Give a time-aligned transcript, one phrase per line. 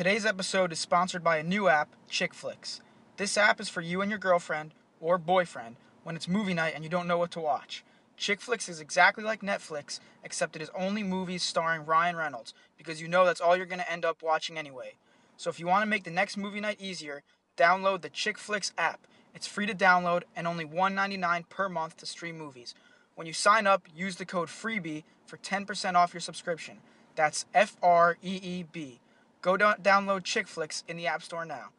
[0.00, 2.80] Today's episode is sponsored by a new app, ChickFlix.
[3.18, 6.82] This app is for you and your girlfriend or boyfriend when it's movie night and
[6.82, 7.84] you don't know what to watch.
[8.18, 13.08] ChickFlix is exactly like Netflix, except it is only movies starring Ryan Reynolds because you
[13.08, 14.94] know that's all you're going to end up watching anyway.
[15.36, 17.22] So if you want to make the next movie night easier,
[17.58, 19.06] download the ChickFlix app.
[19.34, 22.74] It's free to download and only $1.99 per month to stream movies.
[23.16, 26.78] When you sign up, use the code FREEBIE for 10% off your subscription.
[27.16, 29.00] That's F R E E B.
[29.42, 31.70] Go down, download ChickFlix in the App Store now.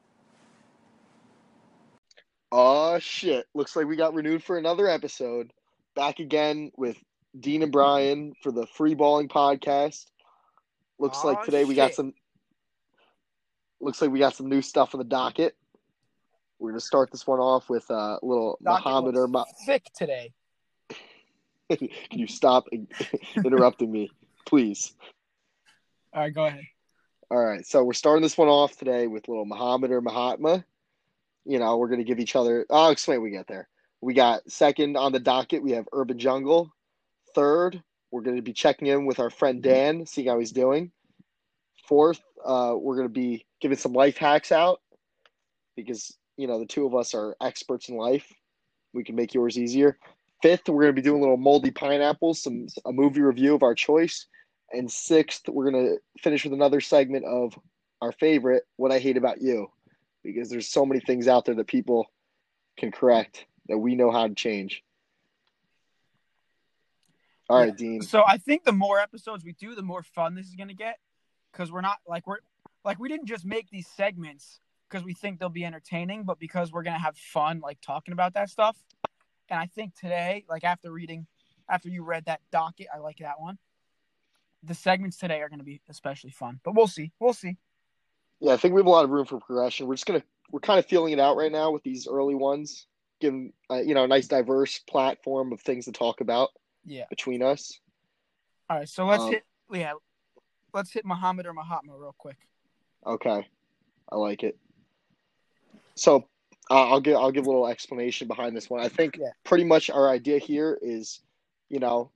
[2.51, 3.45] Oh shit!
[3.53, 5.53] Looks like we got renewed for another episode.
[5.95, 6.97] Back again with
[7.39, 10.05] Dean and Brian for the Free Balling podcast.
[10.99, 11.95] Looks Aw, like today we got shit.
[11.95, 12.13] some.
[13.79, 15.55] Looks like we got some new stuff on the docket.
[16.59, 19.85] We're gonna start this one off with uh, a little Docket Muhammad or looks thick
[19.95, 20.33] today.
[21.69, 22.67] Can you stop
[23.35, 24.11] interrupting me,
[24.45, 24.93] please?
[26.13, 26.65] All right, go ahead.
[27.31, 30.65] All right, so we're starting this one off today with little Muhammad or Mahatma.
[31.45, 32.65] You know, we're gonna give each other.
[32.69, 33.69] I'll explain we get there.
[34.01, 35.63] We got second on the docket.
[35.63, 36.73] We have Urban Jungle.
[37.33, 40.91] Third, we're gonna be checking in with our friend Dan, seeing how he's doing.
[41.85, 44.81] Fourth, uh, we're gonna be giving some life hacks out
[45.77, 48.29] because you know the two of us are experts in life.
[48.91, 49.97] We can make yours easier.
[50.41, 53.73] Fifth, we're gonna be doing a little moldy pineapples, some a movie review of our
[53.73, 54.27] choice.
[54.73, 57.57] And sixth, we're gonna finish with another segment of
[58.01, 59.71] our favorite, "What I Hate About You,"
[60.23, 62.11] because there's so many things out there that people
[62.77, 64.83] can correct that we know how to change.
[67.49, 68.01] All right, Dean.
[68.01, 70.99] So I think the more episodes we do, the more fun this is gonna get,
[71.51, 72.39] because we're not like we're
[72.85, 76.71] like we didn't just make these segments because we think they'll be entertaining, but because
[76.71, 78.77] we're gonna have fun like talking about that stuff.
[79.49, 81.27] And I think today, like after reading,
[81.67, 83.57] after you read that docket, I like that one.
[84.63, 87.11] The segments today are gonna be especially fun, but we'll see.
[87.19, 87.57] We'll see.
[88.39, 89.87] Yeah, I think we have a lot of room for progression.
[89.87, 92.87] We're just gonna we're kind of feeling it out right now with these early ones,
[93.19, 96.49] giving uh, you know a nice diverse platform of things to talk about
[96.85, 97.05] Yeah.
[97.09, 97.79] between us.
[98.69, 98.89] All right.
[98.89, 99.43] So let's Um, hit.
[99.71, 99.93] Yeah.
[100.73, 102.37] Let's hit Muhammad or Mahatma real quick.
[103.05, 103.47] Okay,
[104.09, 104.57] I like it.
[105.95, 106.27] So
[106.69, 108.79] uh, I'll give I'll give a little explanation behind this one.
[108.79, 109.31] I think Yeah.
[109.43, 111.21] pretty much our idea here is,
[111.69, 112.11] you know,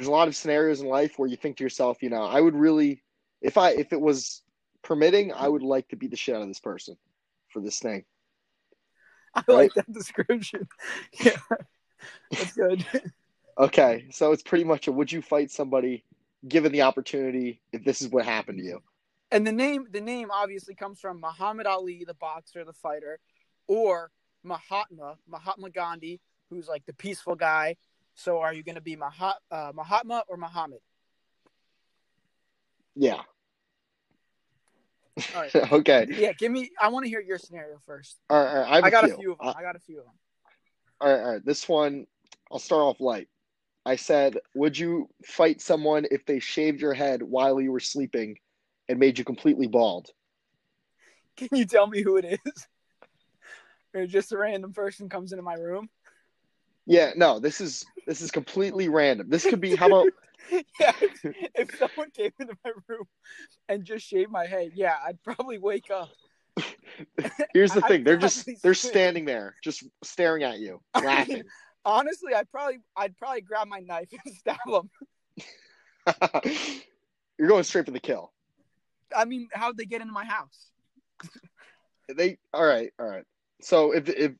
[0.00, 2.40] there's a lot of scenarios in life where you think to yourself, you know, I
[2.40, 3.02] would really,
[3.42, 4.40] if I if it was
[4.82, 6.96] permitting, I would like to beat the shit out of this person
[7.50, 8.06] for this thing.
[9.34, 9.56] I Right.
[9.56, 10.66] like that description.
[11.22, 11.36] Yeah.
[12.30, 12.86] That's good.
[13.58, 16.02] Okay, so it's pretty much a would you fight somebody
[16.48, 18.80] given the opportunity if this is what happened to you?
[19.30, 23.18] And the name the name obviously comes from Muhammad Ali, the boxer, the fighter,
[23.66, 24.10] or
[24.44, 27.76] Mahatma, Mahatma Gandhi, who's like the peaceful guy.
[28.20, 30.80] So are you going to be Mahat, uh, Mahatma or Muhammad?
[32.94, 33.22] Yeah.
[35.34, 35.56] All right.
[35.72, 36.06] okay.
[36.10, 36.70] Yeah, give me.
[36.78, 38.18] I want to hear your scenario first.
[38.28, 38.84] All right, all right.
[38.84, 39.14] I, got few.
[39.14, 39.48] a few of them.
[39.48, 40.14] Uh, I got a few of them.
[41.00, 41.44] all right, all right.
[41.44, 42.06] This one,
[42.52, 43.28] I'll start off light.
[43.86, 48.36] I said, would you fight someone if they shaved your head while you were sleeping
[48.90, 50.10] and made you completely bald?
[51.38, 52.66] Can you tell me who it is?
[53.94, 55.88] or just a random person comes into my room?
[56.90, 59.28] Yeah, no, this is this is completely random.
[59.30, 60.08] This could be how about
[60.50, 61.24] yeah, if,
[61.54, 63.04] if someone came into my room
[63.68, 66.08] and just shaved my head, yeah, I'd probably wake up.
[67.54, 68.02] here's the thing.
[68.02, 71.42] They're just they're standing there, just staring at you, I mean, laughing.
[71.84, 74.90] Honestly, I'd probably I'd probably grab my knife and stab them.
[77.38, 78.32] You're going straight for the kill.
[79.16, 80.72] I mean, how'd they get into my house?
[82.08, 83.24] They all right, all right.
[83.60, 84.32] So if if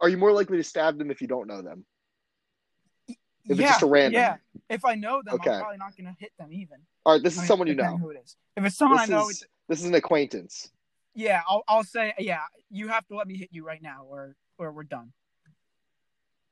[0.00, 1.84] are you more likely to stab them if you don't know them?
[3.08, 4.20] If it's just a random.
[4.20, 4.36] yeah.
[4.68, 5.50] If I know them, Okay.
[5.50, 6.78] I'm probably not gonna hit them even.
[7.04, 7.96] All right, this is I mean, someone you know.
[7.96, 8.36] who it is.
[8.56, 10.70] If it's someone This I know, is this is an acquaintance.
[11.14, 12.42] yeah, I'll I'll say yeah.
[12.70, 15.12] You have to let me hit you right now, or or we're done.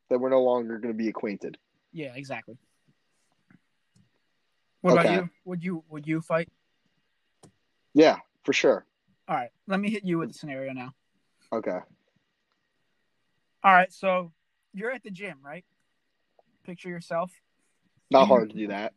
[0.09, 1.59] That we're no longer going to be acquainted.
[1.93, 2.57] Yeah, exactly.
[4.81, 5.29] What about you?
[5.45, 6.49] Would you would you fight?
[7.95, 8.87] Yeah, for sure.
[9.29, 10.95] All right, let me hit you with a scenario now.
[11.53, 11.79] Okay.
[13.65, 14.33] All right, so
[14.73, 15.65] you're at the gym, right?
[16.65, 17.33] Picture yourself.
[18.11, 18.95] Not hard to do that.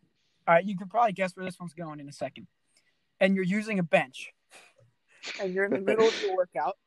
[0.48, 2.48] All right, you can probably guess where this one's going in a second.
[3.19, 4.31] And you're using a bench,
[5.40, 6.78] and you're in the middle of your workout,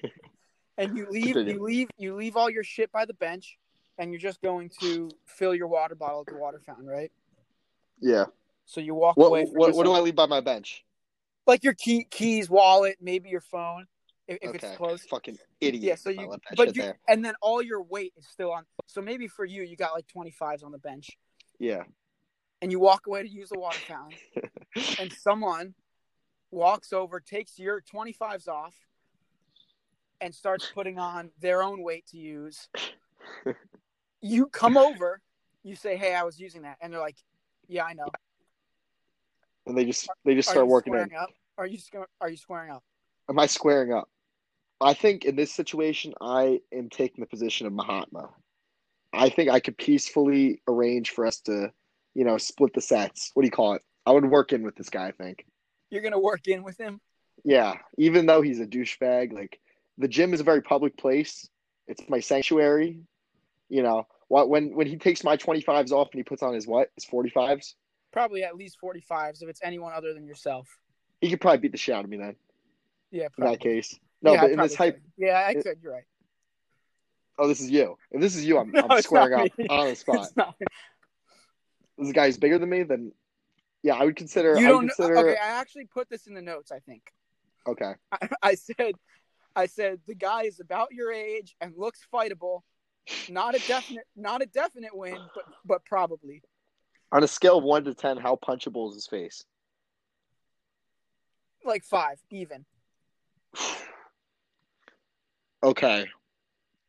[0.78, 1.54] and you leave, Continue.
[1.54, 3.58] you leave, you leave all your shit by the bench,
[3.98, 7.10] and you're just going to fill your water bottle at the water fountain, right?
[8.00, 8.26] Yeah.
[8.66, 9.44] So you walk What away.
[9.44, 10.84] What, what do I leave by my bench?
[11.46, 13.86] like your key, keys, wallet, maybe your phone,
[14.28, 14.66] if, if okay.
[14.66, 15.02] it's close.
[15.04, 15.82] Fucking idiot.
[15.82, 16.98] Yeah, so you, but you, there.
[17.08, 18.64] and then all your weight is still on.
[18.86, 21.10] So maybe for you, you got like 25s on the bench,
[21.58, 21.82] Yeah.
[22.62, 24.18] and you walk away to use the water fountain,
[24.98, 25.74] and someone
[26.50, 28.74] walks over, takes your 25s off,
[30.20, 32.68] and starts putting on their own weight to use.
[34.22, 35.20] you come over,
[35.62, 37.16] you say, "Hey, I was using that," and they're like,
[37.68, 38.08] "Yeah, I know."
[39.66, 41.10] And they just they just Are start working in.
[41.14, 41.30] up?
[41.56, 41.78] Are you
[42.20, 42.82] are you squaring up?
[43.28, 44.08] Am I squaring up?
[44.84, 48.28] I think in this situation, I am taking the position of Mahatma.
[49.14, 51.72] I think I could peacefully arrange for us to,
[52.12, 53.30] you know, split the sets.
[53.32, 53.82] What do you call it?
[54.04, 55.06] I would work in with this guy.
[55.06, 55.46] I think.
[55.88, 57.00] You're gonna work in with him.
[57.44, 59.58] Yeah, even though he's a douchebag, like
[59.96, 61.48] the gym is a very public place.
[61.88, 63.00] It's my sanctuary.
[63.70, 66.66] You know, when when he takes my twenty fives off and he puts on his
[66.66, 66.90] what?
[66.94, 67.74] His forty fives.
[68.12, 70.68] Probably at least 45s if it's anyone other than yourself.
[71.20, 72.36] He could probably beat the shit out of me then.
[73.10, 74.32] Yeah, In that case, no.
[74.32, 75.02] Yeah, but in this hype, could.
[75.16, 75.78] Yeah, I it- could.
[75.82, 76.04] You're right.
[77.38, 77.96] oh, this is you.
[78.10, 79.66] If this is you, I'm, No, I'm squaring up me.
[79.70, 80.28] on the spot.
[81.98, 82.82] This guy's bigger than me.
[82.82, 83.12] Then,
[83.82, 84.58] yeah, I would consider.
[84.58, 84.88] You I don't.
[84.88, 85.16] consider.
[85.18, 86.72] Okay, I actually put this in the notes.
[86.72, 87.02] I think.
[87.66, 87.92] okay.
[88.10, 88.94] I, I said,
[89.54, 92.60] I said the guy is about your age and looks fightable.
[93.28, 96.42] Not a definite, not a definite win, but but probably.
[97.12, 99.44] On a scale of one to ten, how punchable is his face?
[101.66, 102.64] like five even.
[105.64, 106.06] Okay.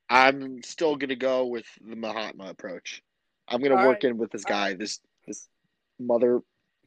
[0.10, 3.01] I'm still gonna go with the Mahatma approach.
[3.48, 4.12] I'm gonna All work right.
[4.12, 5.48] in with this All guy, this this
[5.98, 6.42] mother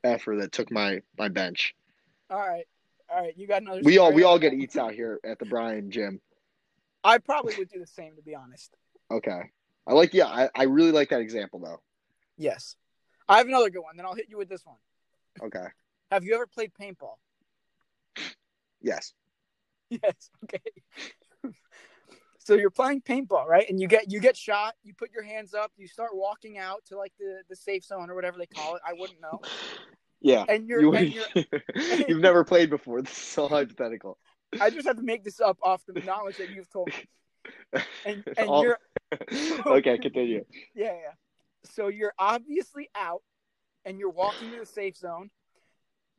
[0.05, 1.75] effer that took my my bench.
[2.31, 2.67] All right,
[3.11, 3.37] all right.
[3.37, 3.81] You got another.
[3.82, 6.20] We all we all get eats out here at the Brian gym.
[7.02, 8.76] I probably would do the same to be honest.
[9.11, 9.40] Okay.
[9.87, 11.81] I like yeah, I, I really like that example though.
[12.37, 12.76] Yes.
[13.29, 13.96] I have another good one.
[13.96, 14.76] Then I'll hit you with this one.
[15.43, 15.67] Okay.
[16.11, 17.17] Have you ever played paintball?
[18.81, 19.14] Yes.
[19.90, 20.29] Yes.
[20.44, 20.61] Okay.
[22.48, 23.68] So you're playing paintball, right?
[23.68, 24.74] And you get you get shot.
[24.82, 25.70] You put your hands up.
[25.76, 28.82] You start walking out to like the the safe zone or whatever they call it.
[28.86, 29.42] I wouldn't know.
[30.22, 30.46] Yeah.
[30.48, 31.26] And you're, You, and you're
[32.08, 33.02] you've never played before.
[33.02, 34.16] This is all hypothetical.
[34.58, 36.94] I just have to make this up off the knowledge that you've told me.
[38.04, 38.78] And and All- you're
[39.66, 40.44] okay, continue.
[40.74, 41.12] Yeah, yeah.
[41.64, 43.22] So you're obviously out
[43.84, 45.30] and you're walking to the safe zone.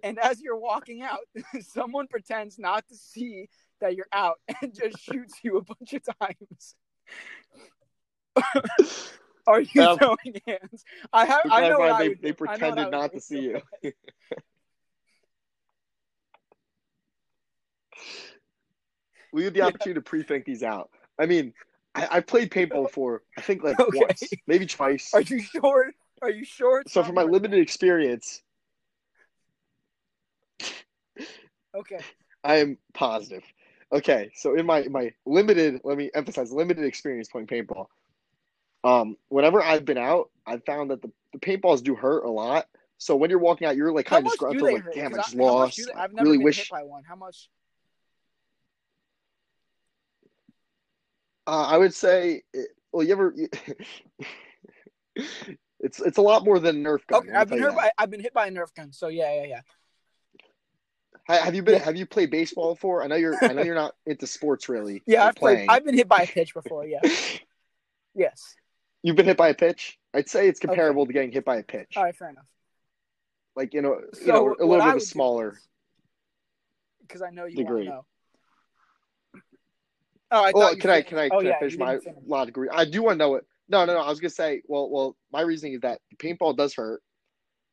[0.04, 1.20] And as you're walking out,
[1.62, 3.48] someone pretends not to see
[3.82, 6.76] that you're out and just shoots you a bunch of times.
[9.48, 10.84] Are you Um, throwing hands?
[11.12, 11.42] I have.
[11.50, 12.36] I know they, they do.
[12.48, 13.62] I know what I pretended not to see you.
[19.34, 19.68] we had the Yeah.
[19.68, 20.90] opportunity to pre-think these out.
[21.18, 21.54] I mean,
[21.96, 23.24] I, I played paintball before.
[23.38, 23.98] I think like Okay.
[24.00, 25.10] once, maybe twice.
[25.14, 25.92] Are you sure?
[26.22, 26.84] Are you sure?
[26.88, 28.44] So from my limited experience,
[31.76, 32.00] Okay.
[32.44, 33.44] I am positive.
[33.92, 37.88] Okay, so in my my limited, let me emphasize limited experience playing paintball.
[38.84, 42.68] Um, whenever I've been out, I've found that the, the paintballs do hurt a lot.
[42.98, 44.94] So when you're walking out, you're like kind of disgruntled, like, hurt?
[44.94, 45.78] damn, I just lost.
[45.78, 46.58] they- I've never really been wish.
[46.58, 47.04] hit by one.
[47.04, 47.50] How much?
[51.48, 53.34] Uh, I would say, it, well, you ever?
[55.80, 57.22] it's it's a lot more than Nerf gun.
[57.22, 57.78] Okay, I've been hurt that.
[57.78, 58.92] by I've been hit by a Nerf gun.
[58.92, 59.62] So yeah, yeah, yeah.
[61.30, 61.76] Ha- Have you been?
[61.76, 61.84] Yeah.
[61.86, 63.04] Have you played baseball before?
[63.04, 63.36] I know you're.
[63.42, 65.04] I know you're not into sports really.
[65.08, 65.70] Yeah, I've played.
[65.70, 66.86] I've been hit by a pitch before.
[66.86, 67.00] Yeah.
[68.16, 68.56] Yes.
[69.04, 69.98] You've been hit by a pitch.
[70.14, 71.94] I'd say it's comparable to getting hit by a pitch.
[71.96, 72.16] All right.
[72.16, 72.48] Fair enough.
[73.56, 75.58] Like you know, So you know, a little bit of a smaller.
[77.08, 77.86] because I know you Degree.
[77.88, 78.04] know.
[80.32, 82.20] Oh, I Well, can I can I, Oh, can yeah, I finish my finish.
[82.26, 82.68] law degree?
[82.72, 83.46] I do want to know it.
[83.70, 84.00] No, no, no.
[84.00, 87.02] I was gonna say, well, well, my reasoning is that paintball does hurt,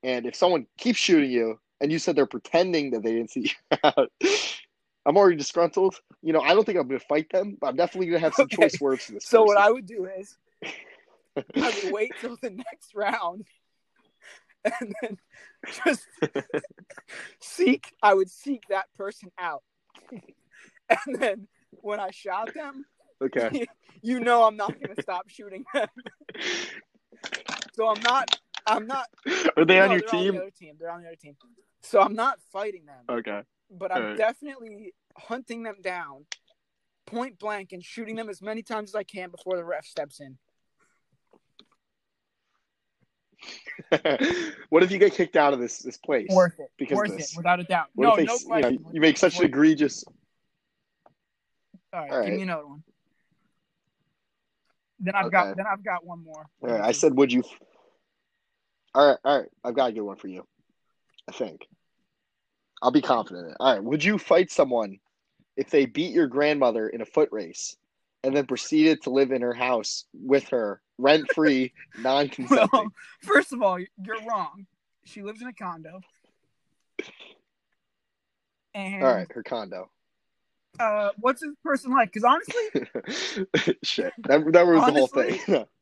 [0.02, 3.40] and if someone keeps shooting you, and you said they're pretending that they didn't see
[3.70, 4.10] you out,
[5.06, 5.96] I'm already disgruntled.
[6.22, 8.46] You know, I don't think I'm gonna fight them, but I'm definitely gonna have some
[8.46, 8.56] Okay.
[8.56, 9.26] choice words for this.
[9.26, 9.56] So what.
[9.56, 13.44] I would do is I would wait till the next round,
[14.64, 15.18] and then
[15.84, 16.06] just
[17.40, 17.92] seek.
[18.02, 19.62] I would seek that person out,
[20.10, 21.48] and then
[21.82, 22.84] when I shot them,
[23.22, 23.66] okay.
[24.02, 25.88] you know I'm not going to stop shooting them.
[27.74, 28.36] So I'm not.
[28.66, 29.06] I'm not.
[29.56, 30.36] Are they on your team?
[30.36, 30.76] On the team.
[30.78, 31.36] They're on the other team.
[31.82, 33.42] So I'm not fighting them, Okay.
[33.70, 34.18] but I'm alright.
[34.18, 36.26] definitely hunting them down,
[37.06, 40.20] point blank, and shooting them as many times as I can before the ref steps
[40.20, 40.36] in.
[44.70, 46.28] what if you get kicked out of this this place?
[46.30, 46.70] Worth it.
[46.78, 47.86] Because Worth it, without a doubt.
[47.94, 48.84] What no, they, no you, know, question.
[48.92, 50.04] you make such an egregious?
[51.92, 52.82] All right, All give me another one.
[54.98, 56.46] Then I've got then I've got one more.
[56.62, 57.42] All right, I said, would you?
[58.96, 59.48] All right, all right.
[59.62, 60.46] I've got a good one for you.
[61.28, 61.68] I think.
[62.80, 63.56] I'll be confident in it.
[63.60, 63.84] All right.
[63.84, 64.98] Would you fight someone
[65.54, 67.76] if they beat your grandmother in a foot race
[68.24, 72.70] and then proceeded to live in her house with her, rent free, non consenting?
[72.72, 74.66] Well, first of all, you're wrong.
[75.04, 76.00] She lives in a condo.
[78.74, 79.90] And All right, her condo.
[80.80, 82.14] uh, what's this person like?
[82.14, 83.46] Because honestly,
[83.82, 85.66] Shit, that that was the whole thing.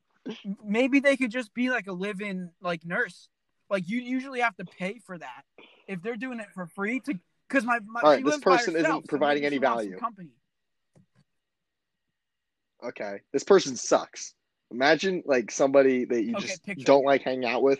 [0.64, 3.28] maybe they could just be like a live-in like nurse.
[3.70, 5.42] Like you usually have to pay for that
[5.88, 7.18] if they're doing it for free to.
[7.48, 9.98] Because my, my All right, this person isn't herself, so providing any wants some value.
[9.98, 10.30] Company.
[12.86, 14.34] okay, this person sucks.
[14.70, 16.84] Imagine like somebody that you Okay, just picture.
[16.84, 17.78] don't like hanging out with,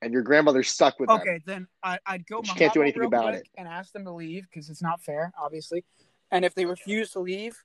[0.00, 1.20] and your grandmother's stuck with them.
[1.20, 2.42] Okay, then I, I'd go.
[2.42, 3.48] She can't do anything about it.
[3.58, 5.84] and ask them to leave because it's not fair, obviously.
[6.30, 7.62] And if they refuse to leave,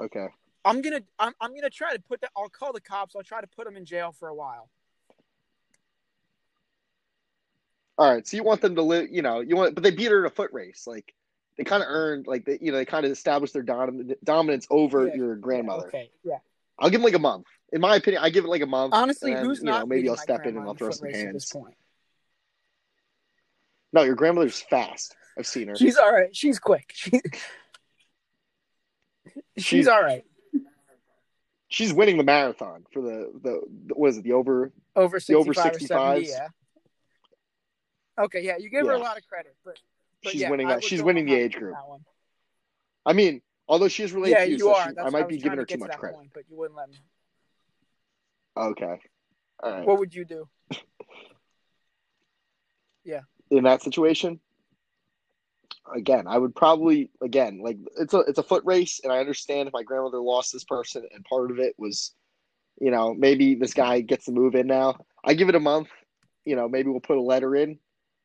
[0.00, 0.26] Okay.
[0.66, 2.30] I'm gonna I'm, I'm gonna try to put that.
[2.36, 3.14] I'll call the cops.
[3.14, 4.68] I'll try to put them in jail for a while.
[7.98, 10.10] All right, so you want them to live, you know, you want, but they beat
[10.10, 10.84] her in a foot race.
[10.86, 11.14] Like
[11.56, 14.66] they kind of earned, like they, you know, they kind of established their dom- dominance
[14.68, 15.86] over Yeah, your grandmother.
[15.86, 16.36] Okay, yeah.
[16.78, 17.46] I'll give them like a month.
[17.72, 18.92] In my opinion, I give it like a month.
[18.92, 19.88] Honestly, then, who's you know, not?
[19.88, 21.52] maybe I'll step in and I'll throw some race at this hands.
[21.52, 21.74] point?
[23.94, 25.16] No, your grandmother's fast.
[25.38, 25.76] I've seen her.
[25.76, 26.34] She's all right.
[26.36, 26.90] She's quick.
[26.92, 27.10] She,
[29.56, 30.24] she's She's- all right.
[31.76, 35.34] She's winning the marathon for the the, the what is it the over Over The
[35.34, 36.26] over 65 or 70, 65s.
[36.26, 36.48] yeah.
[38.18, 39.78] Okay, yeah, you give her a lot of credit, but,
[40.24, 41.76] but she's yeah, winning that she's winning the age group.
[43.04, 44.88] I mean, although she is related Yeah, to you, you so are.
[44.88, 46.16] she, I might was be giving to her too to much credit.
[46.16, 46.96] Point, but you wouldn't let me.
[48.56, 48.98] Okay.
[49.62, 49.86] All right.
[49.86, 50.48] What would you do?
[53.04, 54.40] Yeah in that situation,
[55.94, 59.68] again, I would probably again like it's a it's a foot race, and I understand
[59.68, 62.14] if my grandmother lost this person, and part of it was,
[62.80, 64.96] you know, maybe this guy gets to move in now.
[65.24, 65.88] I give it a month.
[66.44, 67.78] You know, maybe we'll put a letter in,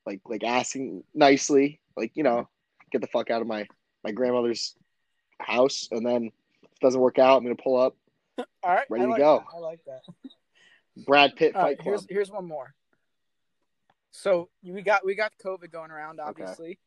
[0.06, 2.48] like like asking nicely, like you know,
[2.92, 3.68] get the fuck out of my
[4.04, 4.76] my grandmother's
[5.40, 6.32] house, and then
[6.64, 7.96] if it doesn't work out, I'm gonna pull up
[8.64, 9.38] All right, Ready I to like go.
[9.38, 9.58] That.
[9.58, 10.02] I like that.
[11.06, 11.86] Brad Pitt Fight right, Club.
[11.86, 12.74] here's here's one more.
[14.12, 16.80] So we got we got COVID going around, obviously.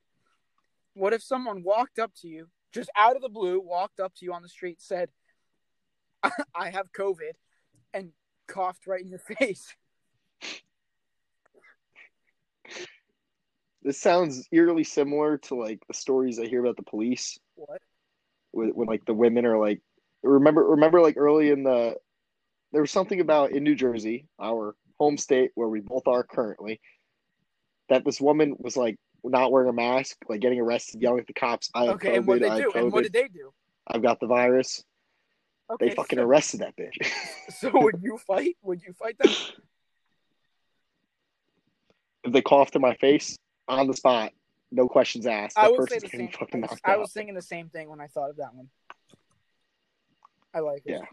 [0.95, 4.25] What if someone walked up to you, just out of the blue, walked up to
[4.25, 5.11] you on the street, said,
[6.55, 7.33] "I have COVID,"
[7.93, 8.13] and
[8.49, 9.75] coughed right in your face?
[13.83, 17.39] This sounds eerily similar to like the stories I hear about the police.
[17.55, 17.83] What?
[18.55, 19.81] when, when like the women are like
[20.23, 21.97] remember remember like early in the
[22.73, 26.81] there was something about in New Jersey, our home state where we both are currently,
[27.89, 31.33] that this woman was like not wearing a mask, like getting arrested, yelling at the
[31.33, 32.73] cops, "I Okay, COVID, and what did they do?
[32.75, 33.53] And what did they do?
[33.89, 34.85] I've got the virus."
[35.71, 37.11] Okay, They fucking so, arrested that bitch.
[37.51, 38.57] so would you fight?
[38.63, 39.35] Would you fight them?
[42.25, 43.37] if they coughed in my face
[43.69, 44.33] on the spot,
[44.73, 46.49] no questions asked, I that would say person's the getting same.
[46.53, 46.99] I was, knocked I out.
[47.01, 48.69] was thinking the same thing when I thought of that one.
[50.53, 50.93] I like it.
[50.93, 51.05] Yeah.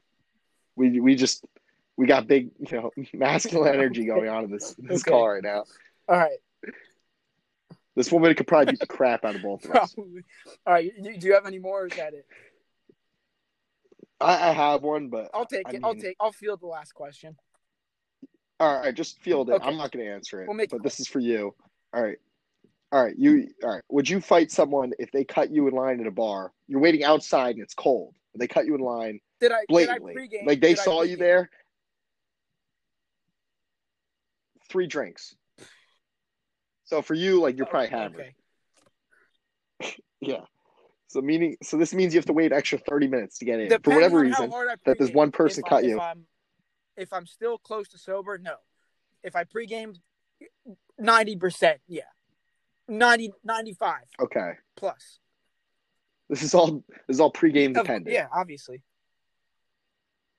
[0.76, 1.46] We we just
[1.98, 5.12] we got big, you know, masculine energy going on in this this Okay.
[5.12, 5.66] call right now.
[6.08, 6.40] All right,
[7.96, 9.94] This woman could probably beat the crap out of both of us.
[9.94, 10.22] probably.
[10.66, 11.84] All right, do you have any more?
[11.84, 12.26] Or is that it?
[14.20, 15.80] I, I have one, but I'll take I it.
[15.84, 16.16] I'll take.
[16.20, 17.36] I'll field the last question.
[18.60, 19.54] All right, just field it.
[19.54, 19.66] Okay.
[19.66, 21.56] I'm not going to answer it, We'll make it but this is for you.
[21.94, 22.18] All right,
[22.92, 23.16] all right.
[23.18, 23.84] You all right?
[23.90, 26.54] Would you fight someone if they cut you in line at a bar?
[26.68, 28.14] You're waiting outside and it's cold.
[28.36, 31.18] They cut you in line Did I blatantly, Did I like they Did saw you
[31.18, 31.50] there.
[34.70, 35.36] Three drinks.
[36.92, 38.34] So for you, like you're probably Oh, hammered.
[39.82, 39.96] Okay.
[40.20, 40.42] Yeah.
[41.08, 43.60] So meaning, so this means you have to wait an extra thirty minutes to get
[43.62, 44.52] in for whatever reason.
[44.86, 45.96] that this one person I, you.
[45.96, 46.26] If I'm,
[46.96, 48.56] if I'm still close to sober, no.
[49.24, 50.00] If I pregamed,
[51.00, 52.04] ninety percent, yeah,
[52.88, 55.20] 90, 95 Okay, plus.
[56.30, 58.14] this is all this is all pregame dependent.
[58.14, 58.84] yeah, obviously.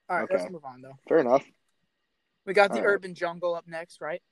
[0.08, 0.36] All right, Okay.
[0.38, 0.96] let's move on though.
[1.08, 1.44] Fair enough.
[2.46, 2.92] We got the All right.
[2.92, 4.22] urban jungle up next, right?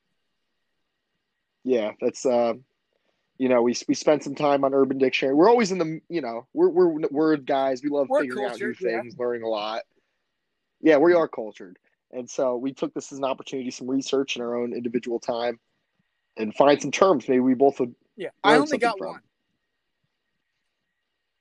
[1.64, 2.54] Yeah, that's uh,
[3.38, 5.34] you know, we we spent some time on Urban Dictionary.
[5.34, 7.82] We're always in the, you know, we're we're word guys.
[7.82, 9.00] We love We're figuring out new cultured, yeah.
[9.00, 9.82] things, learning a lot.
[10.82, 11.78] Yeah, we are cultured,
[12.12, 15.58] and so we took this as an opportunity, some research in our own individual time,
[16.36, 17.94] and find some terms maybe we both would.
[18.16, 18.28] Yeah.
[18.44, 19.08] I only got from.
[19.08, 19.20] one.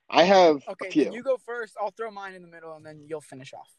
[0.10, 1.04] I have Okay, a few.
[1.04, 1.76] then you go first.
[1.80, 3.70] I'll throw mine in the middle, and then you'll finish off.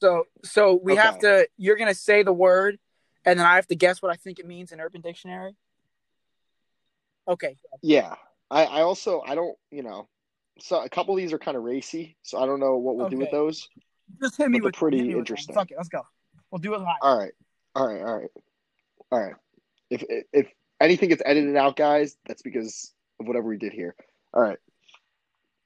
[0.00, 1.46] So, so we have to.
[1.56, 2.78] You're gonna say the word,
[3.24, 5.54] and then I have to guess what I think it means in Urban Dictionary.
[7.28, 7.56] Okay.
[7.82, 8.14] Yeah,
[8.50, 10.08] I I also I don't you know,
[10.58, 13.08] so a couple of these are kind of racy, so I don't know what we'll
[13.08, 13.68] do with those.
[14.20, 15.54] Just hit me with pretty me with interesting.
[15.54, 16.02] Fuck it, let's go.
[16.50, 16.96] We'll do it live.
[17.00, 17.32] All right,
[17.74, 18.30] all right, all right,
[19.10, 19.34] all right.
[19.90, 20.48] If if
[20.80, 23.94] anything gets edited out, guys, that's because of whatever we did here.
[24.34, 24.58] All right.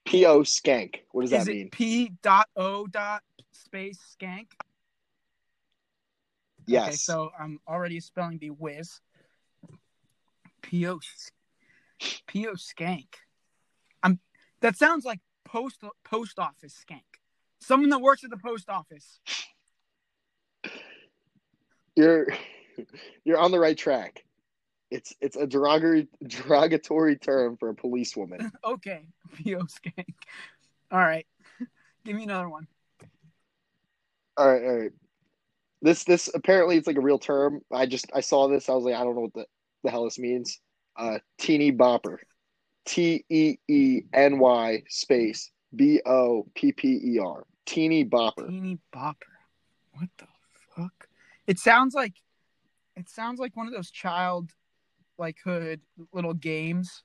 [0.05, 0.43] P.O.
[0.43, 1.01] skank.
[1.11, 1.71] What does Is that mean?
[1.71, 3.23] P dot O dot
[3.53, 4.47] space skank?
[6.67, 6.89] Yes.
[6.89, 9.01] Okay, so I'm already spelling the whiz.
[10.63, 11.07] P O P
[12.27, 12.55] P.O.
[12.55, 13.07] Skank.
[14.03, 14.21] I'm.
[14.61, 17.03] That sounds like post post office skank.
[17.61, 19.21] Someone that works at the post office.
[21.95, 22.27] You're
[23.25, 24.25] you're on the right track.
[24.91, 28.53] It's it's a derogatory derogatory term for a policewoman.
[28.65, 29.07] okay,
[29.37, 29.61] P.O.
[29.61, 30.15] Skank.
[30.91, 31.27] All right,
[32.05, 32.67] give me another one.
[34.37, 34.93] All right, all right.
[35.83, 37.61] This this apparently it's like a real term.
[37.73, 38.69] I just I saw this.
[38.69, 39.47] I was like, I don't know what the,
[39.85, 40.61] the hell this means.
[40.97, 42.19] Uh, teeny bopper.
[42.87, 47.45] T E E N Y space B O P P E R.
[47.67, 48.49] Teeny bopper.
[48.49, 49.15] Teeny bopper.
[49.93, 50.27] What the
[50.75, 51.09] fuck?
[51.47, 52.15] It sounds like
[52.97, 54.51] it sounds like one of those child
[55.19, 55.81] like hood
[56.13, 57.03] little games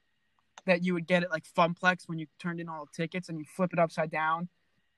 [0.65, 3.39] that you would get at like Funplex when you turned in all the tickets and
[3.39, 4.47] you flip it upside down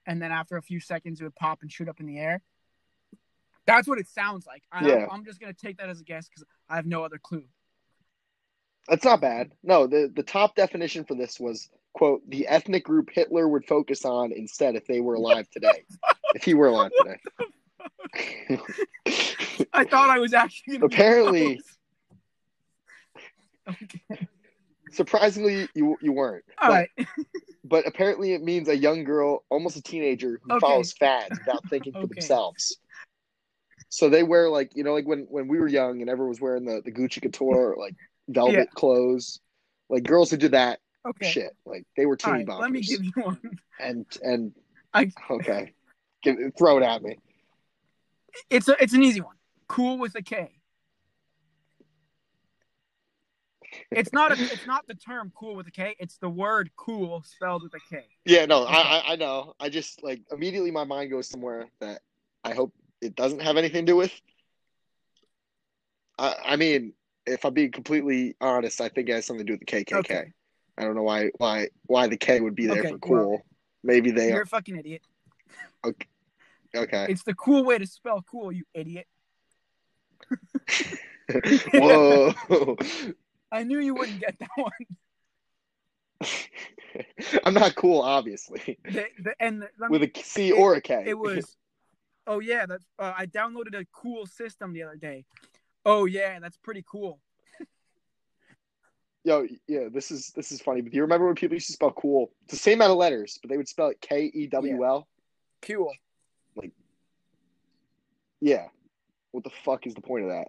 [0.06, 2.42] and then after a few seconds it would pop and shoot up in the air.
[3.66, 4.62] That's what it sounds like.
[4.70, 5.06] I, Yeah.
[5.10, 7.44] I'm just gonna take that as a guess because I have no other clue.
[8.88, 9.52] That's not bad.
[9.62, 14.04] No, the the top definition for this was quote the ethnic group Hitler would focus
[14.04, 15.84] on instead if they were alive today.
[16.34, 18.60] if he were alive today.
[19.72, 21.60] I thought I was actually Apparently-
[23.68, 24.28] Okay.
[24.92, 26.44] Surprisingly, you you weren't.
[26.60, 26.88] All but, right.
[27.64, 30.60] but apparently, it means a young girl, almost a teenager, who Okay.
[30.60, 32.08] follows fads without thinking for Okay.
[32.14, 32.76] themselves.
[33.94, 36.40] So they wear like you know, like when when we were young and everyone was
[36.40, 37.94] wearing the the Juicy Couture like
[38.28, 38.64] velvet Yeah.
[38.74, 39.38] clothes.
[39.88, 41.30] Like girls who did that Okay.
[41.30, 42.46] shit, like they were teeny right.
[42.46, 42.60] boppers.
[42.62, 43.40] Let me give you one.
[43.78, 44.52] and and
[44.92, 45.74] I- okay,
[46.24, 47.18] Give, throw it at me.
[48.50, 49.36] It's a it's an easy one.
[49.68, 50.58] Cool with a K.
[53.92, 55.94] It's not a it's not the term cool with a K.
[56.00, 58.02] It's the word cool spelled with a K.
[58.24, 59.54] Yeah, no, I I know.
[59.60, 62.00] I just like immediately my mind goes somewhere that
[62.42, 62.74] I hope
[63.04, 64.12] it doesn't have anything to do with.
[66.18, 66.92] I I mean,
[67.26, 69.98] if I'm being completely honest, I think it has something to do with the KKK.
[69.98, 70.32] Okay.
[70.76, 73.42] I don't know why why why the K would be there Okay, for cool.
[73.82, 75.02] Maybe they are You're are a fucking idiot.
[75.84, 76.06] okay.
[76.74, 77.06] okay.
[77.08, 79.06] It's the cool way to spell cool, you idiot.
[81.74, 82.34] Whoa.
[83.52, 84.70] I knew you wouldn't get that one.
[87.44, 91.04] I'm not cool, obviously, The, the, and the, with a C or a K.
[91.06, 91.56] it was.
[92.26, 92.84] Oh yeah, that's.
[92.98, 95.24] Uh, I downloaded a cool system the other day.
[95.84, 97.20] Oh yeah, that's pretty cool.
[99.26, 100.82] Yo, yeah, this is this is funny.
[100.82, 102.30] But do you remember when people used to spell cool?
[102.44, 105.08] It's the same amount of letters, but they would spell it K E W L.
[105.62, 105.92] Cool.
[106.56, 106.72] Like,
[108.40, 108.66] Yeah.
[109.32, 110.48] What the fuck is the point of that?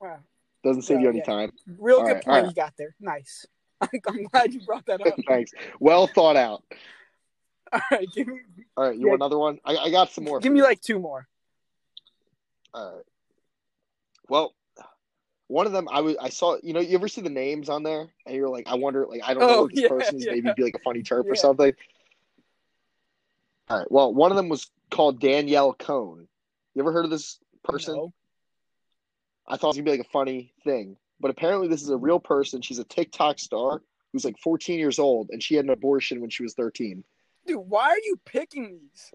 [0.00, 0.18] Wow.
[0.64, 1.24] Doesn't save Yeah, you any yeah.
[1.24, 1.52] time.
[1.78, 2.48] Real All good right, point right.
[2.48, 2.94] you got there.
[2.98, 3.46] Nice.
[3.80, 5.14] I'm glad you brought that up.
[5.28, 5.52] Thanks.
[5.78, 6.64] Well thought out.
[7.72, 8.40] All right, give me
[8.76, 9.10] All right, you Yeah.
[9.10, 9.58] want another one?
[9.64, 10.40] I, I got some more.
[10.40, 10.64] give me you.
[10.64, 11.26] like two more.
[12.74, 13.04] All right.
[14.28, 14.54] Well,
[15.48, 16.58] one of them I was I saw.
[16.62, 19.22] You know, you ever see the names on there, and you're like, I wonder, like,
[19.24, 20.24] I don't know Oh, what this yeah, person's.
[20.24, 20.32] yeah.
[20.32, 21.72] Maybe be like a funny chirp or something.
[23.70, 23.90] All right.
[23.90, 26.28] Well, one of them was called Danielle Cohn.
[26.74, 27.94] You ever heard of this person?
[27.96, 28.12] No.
[29.46, 31.96] I thought it was gonna be like a funny thing, but apparently this is a
[31.96, 32.60] real person.
[32.60, 36.28] She's a TikTok star who's like 14 years old, and she had an abortion when
[36.30, 37.02] she was 13.
[37.48, 39.10] Dude, why are you picking these?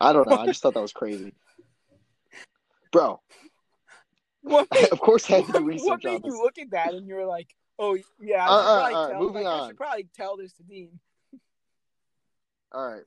[0.00, 0.36] I don't know.
[0.38, 1.34] I just thought that was crazy,
[2.92, 3.20] bro.
[4.42, 6.28] What of course, I had to do what research on made this.
[6.32, 8.94] you look at that and you were like, oh yeah, I Uh, should uh, probably
[8.94, 9.20] uh, tell.
[9.20, 9.68] moving like, I on.
[9.70, 11.00] should probably tell this to Dean.
[12.72, 13.02] All right,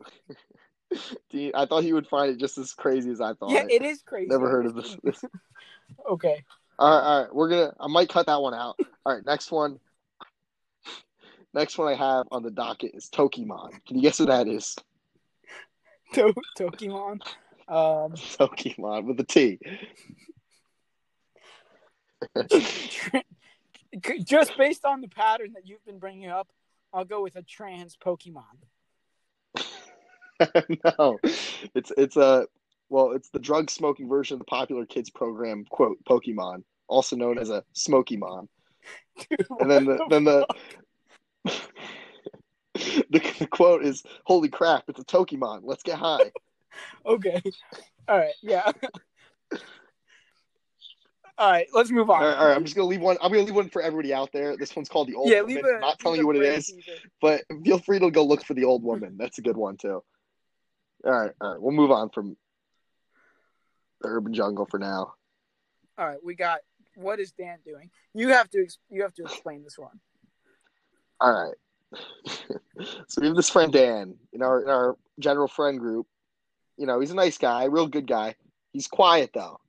[1.31, 3.51] Dean, I thought you would find it just as crazy as I thought.
[3.51, 4.27] yeah, it is crazy.
[4.29, 4.97] Never heard of this.
[5.03, 5.23] this.
[6.09, 6.43] Okay.
[6.79, 7.73] All right, all right, we're gonna.
[7.79, 8.77] I might cut that one out.
[9.05, 9.79] All right, next one.
[11.53, 13.71] Next one I have on the docket is Tokimon.
[13.85, 14.75] Can you guess who that is?
[16.13, 17.19] To- Pokemon.
[17.67, 19.59] Um, Tokimon with a T.
[24.23, 26.47] just based on the pattern that you've been bringing up,
[26.93, 28.43] I'll go with a trans Pokemon.
[30.97, 31.19] no,
[31.75, 32.47] it's it's a
[32.89, 37.37] well, it's the drug smoking version of the popular kids program quote Pokemon, also known
[37.37, 38.47] as a Smokymon.
[39.17, 40.47] Dude, And then the what then the
[42.73, 45.61] the, the quote is, "Holy crap, it's a Tokimon!
[45.63, 46.31] Let's get high."
[47.07, 47.41] Okay.
[48.07, 48.35] All right.
[48.43, 48.71] Yeah.
[51.39, 51.65] All right.
[51.73, 52.21] Let's move on.
[52.21, 53.17] All right, all right, I'm just gonna leave one.
[53.21, 54.55] I'm gonna leave one for everybody out there.
[54.57, 55.41] This one's called the old yeah.
[55.41, 55.55] woman.
[55.55, 55.75] Leave a.
[55.75, 56.91] I'm not telling you what it is, teaser.
[57.21, 59.17] but feel free to go look for the old woman.
[59.17, 60.03] That's a good one too.
[61.05, 62.37] All right, all right, we'll move on from
[64.01, 65.13] the urban jungle for now.
[65.97, 66.17] All right.
[66.23, 66.59] We got.
[66.95, 67.91] What is Dan doing?
[68.13, 68.67] You have to.
[68.89, 69.99] You have to explain this one.
[71.19, 71.55] All right.
[73.07, 76.07] so we have this friend Dan in our in our general friend group.
[76.77, 78.35] You know, he's a nice guy, real good guy.
[78.73, 79.59] He's quiet though,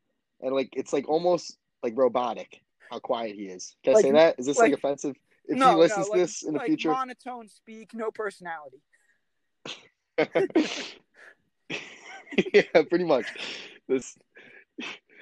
[0.40, 3.76] and like it's like almost like robotic how quiet he is.
[3.84, 4.36] Can I say that?
[4.38, 5.16] Is this like, like- offensive?
[5.46, 6.90] if no, he listens no, to like, this in the future.
[6.90, 8.82] monotone speak, no personality.
[12.52, 13.26] yeah, pretty much.
[13.88, 14.18] This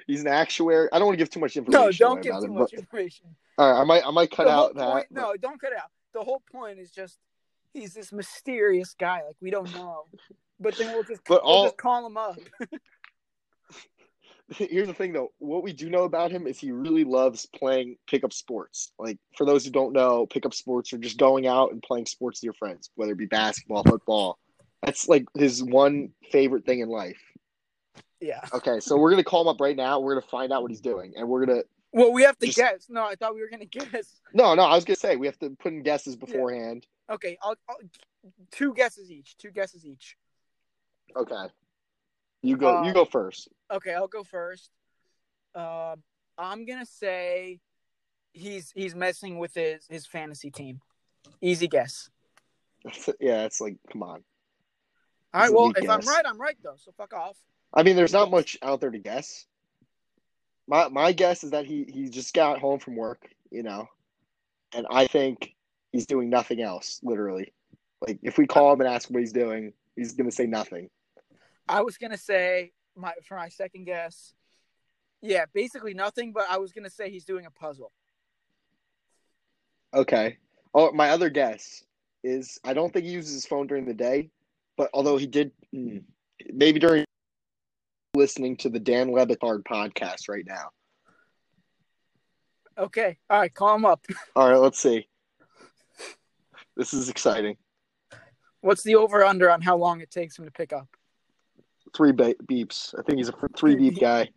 [0.07, 0.89] he's an actuary.
[0.91, 1.85] I don't want to give too much information.
[1.85, 3.27] No, don't give too him, much but- information.
[3.57, 4.91] all right, I might I might cut out that.
[4.91, 5.91] point, no, don't cut out.
[6.13, 7.19] The whole point is just
[7.73, 10.05] he's this mysterious guy, like we don't know.
[10.59, 12.37] But then we'll just But we'll just call him up.
[14.55, 15.31] Here's the thing, though.
[15.39, 18.91] What we do know about him is he really loves playing pickup sports.
[18.97, 22.39] Like for those who don't know, pickup sports are just going out and playing sports
[22.39, 24.39] with your friends, whether it be basketball, football.
[24.83, 27.21] That's like his one favorite thing in life.
[28.21, 28.41] Yeah.
[28.53, 29.99] Okay, so we're gonna call him up right now.
[29.99, 31.63] We're gonna find out what he's doing, and we're gonna.
[31.93, 32.87] Well, we have to Just- guess.
[32.89, 34.19] No, I thought we were gonna guess.
[34.33, 36.85] No, no, I was gonna say we have to put in guesses beforehand.
[37.09, 37.77] Okay, I'll, I'll
[38.51, 39.37] two guesses each.
[39.37, 40.17] Two guesses each.
[41.15, 41.45] Okay,
[42.41, 42.77] you go.
[42.79, 43.47] Uh, you go first.
[43.71, 44.69] Okay, I'll go first.
[45.55, 45.95] Uh,
[46.37, 47.59] I'm gonna say
[48.33, 50.81] he's he's messing with his his fantasy team.
[51.41, 52.09] Easy guess.
[53.19, 54.23] yeah, it's like, come on.
[55.33, 55.53] All right.
[55.53, 56.75] Well, if I'm right, I'm right though.
[56.77, 57.37] So fuck off.
[57.73, 59.45] I mean, there's not much out there to guess.
[60.67, 63.87] My my guess is that he he just got home from work, you know,
[64.73, 65.55] and I think
[65.91, 66.99] he's doing nothing else.
[67.03, 67.53] Literally,
[68.05, 70.89] like if we call him and ask what he's doing, he's gonna say nothing.
[71.69, 74.33] I was gonna say my for my second guess.
[75.21, 76.33] Yeah, basically nothing.
[76.33, 77.91] But I was gonna say he's doing a puzzle.
[79.93, 80.37] Okay.
[80.73, 81.83] Oh, my other guess
[82.23, 84.29] is I don't think he uses his phone during the day,
[84.75, 85.99] but although he did, hmm,
[86.53, 87.05] maybe during
[88.17, 90.71] listening to the Dan Le Batard podcast right now.
[92.77, 93.17] Okay.
[93.29, 93.53] All right.
[93.53, 94.05] Call him up.
[94.35, 95.07] All right, let's see.
[96.75, 97.57] This is exciting.
[98.61, 100.87] What's the over under on how long it takes him to pick up?
[101.95, 102.93] Three ba- beeps.
[102.97, 104.29] I think he's a three beep guy.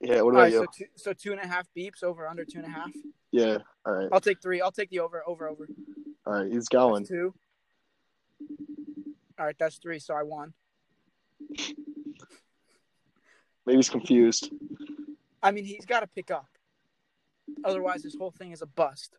[0.00, 0.22] Yeah.
[0.22, 0.52] What about right.
[0.52, 0.58] you?
[0.58, 2.90] So two, so two and a half beeps over under two and a half.
[3.32, 3.58] Yeah.
[3.84, 4.08] All right.
[4.12, 4.60] I'll take three.
[4.60, 5.68] I'll take the over over over.
[6.26, 6.46] All right.
[6.46, 7.04] He's That's going.
[7.04, 7.34] two.
[9.38, 9.56] All right.
[9.58, 9.98] That's three.
[9.98, 10.54] So I won.
[13.66, 14.50] Maybe he's confused.
[15.42, 16.46] I mean, he's got to pick up.
[17.64, 19.16] Otherwise, this whole thing is a bust.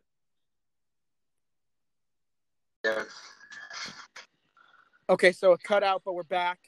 [2.84, 3.02] Yeah.
[5.08, 6.58] Okay, so it cut out, but we're back.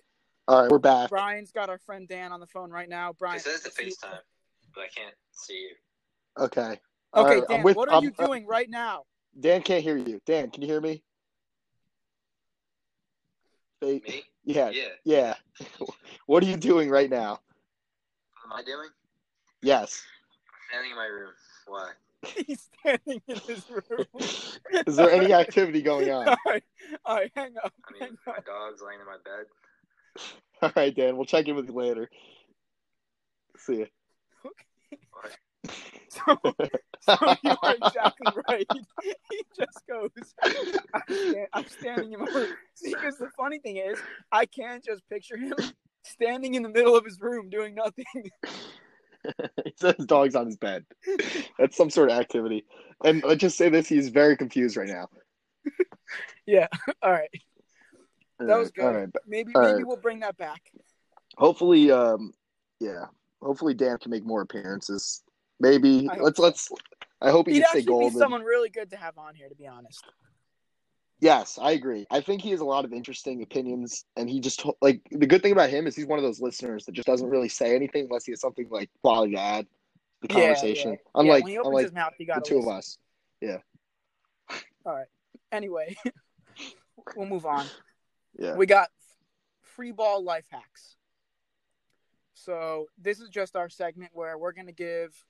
[0.46, 1.10] All right, we're back.
[1.10, 3.12] Brian's got our friend Dan on the phone right now.
[3.18, 4.18] Brian, It says the FaceTime,
[4.74, 5.74] but I can't see you.
[6.44, 6.80] Okay.
[7.14, 9.04] Okay, right, Dan, with- what are I'm- you uh, doing right now?
[9.38, 10.20] Dan can't hear you.
[10.24, 11.02] Dan, can you hear me?
[13.80, 14.24] Hey, Me?
[14.44, 14.70] Yeah.
[14.70, 14.88] Yeah.
[15.04, 15.34] Yeah.
[16.26, 17.40] what are you doing right now?
[18.48, 18.88] What am I doing?
[19.60, 20.02] Yes.
[20.70, 21.32] Standing in my room.
[21.66, 21.90] Why?
[22.46, 24.06] He's standing in his room.
[24.86, 26.28] Is there any activity going on?
[26.28, 26.62] All right,
[27.04, 27.72] all right, hang up.
[27.86, 28.46] I mean, hang my up.
[28.46, 29.46] dog's laying in my bed.
[30.62, 31.16] All right, Dan.
[31.16, 32.08] We'll check in with you later.
[33.58, 33.86] See you.
[35.12, 35.36] What?
[36.08, 36.54] So,
[37.00, 38.66] so you are exactly right.
[39.30, 40.10] He just goes,
[40.42, 42.48] I'm, sta- I'm standing in my room.
[42.74, 43.98] See, because the funny thing is,
[44.32, 45.54] I can't just picture him
[46.04, 48.04] standing in the middle of his room doing nothing.
[49.64, 50.84] he his dog's on his bed.
[51.58, 52.64] That's some sort of activity.
[53.04, 55.08] And let's just say this: he's very confused right now.
[56.46, 56.68] Yeah.
[57.02, 57.30] All right,
[58.38, 58.84] that was good.
[58.84, 59.08] Right.
[59.26, 59.86] maybe All maybe right.
[59.86, 60.62] we'll bring that back.
[61.36, 62.32] Hopefully, um,
[62.80, 63.06] yeah.
[63.42, 65.22] Hopefully, Dan can make more appearances.
[65.60, 66.68] Maybe I let's let's.
[67.20, 68.18] I hope he He'd can stay golden.
[68.18, 70.04] someone really good to have on here, to be honest.
[71.20, 72.06] Yes, I agree.
[72.10, 75.42] I think he has a lot of interesting opinions, and he just like the good
[75.42, 78.04] thing about him is he's one of those listeners that just doesn't really say anything
[78.04, 79.66] unless he has something like quality to add
[80.22, 80.92] to the conversation.
[80.92, 80.96] yeah.
[81.16, 82.98] Unlike yeah, he opens unlike mouth, the two of us.
[83.40, 83.58] Yeah.
[84.86, 85.06] All right.
[85.50, 85.96] Anyway,
[87.16, 87.66] we'll move on.
[88.38, 88.54] Yeah.
[88.54, 88.88] We got
[89.62, 90.96] free ball life hacks.
[92.34, 95.24] So this is just our segment where we're gonna give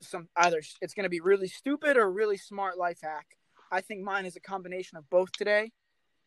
[0.00, 3.36] some either it's gonna be really stupid or really smart life hack.
[3.72, 5.72] I think mine is a combination of both today.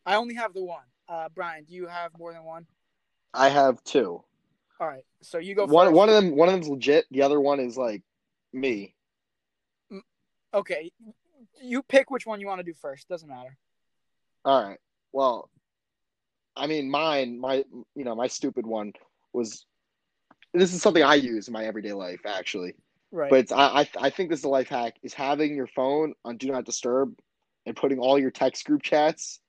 [0.04, 0.84] I only have the one.
[1.08, 2.66] Uh, Brian, do you have more than one?
[3.32, 4.22] I have two.
[4.80, 5.64] All right, so you go.
[5.64, 5.96] One first.
[5.96, 7.06] one of them one of them's legit.
[7.10, 8.02] The other one is like
[8.52, 8.94] me.
[10.52, 10.90] Okay,
[11.62, 13.08] you pick which one you want to do first.
[13.08, 13.56] Doesn't matter.
[14.44, 14.78] All right.
[15.12, 15.48] Well,
[16.56, 18.92] I mean, mine, my, you know, my stupid one
[19.32, 19.64] was.
[20.52, 22.74] This is something I use in my everyday life, actually.
[23.12, 23.30] Right.
[23.30, 26.14] But it's, I, I, I think this is a life hack: is having your phone
[26.24, 27.14] on Do Not Disturb
[27.66, 29.40] and putting all your text group chats,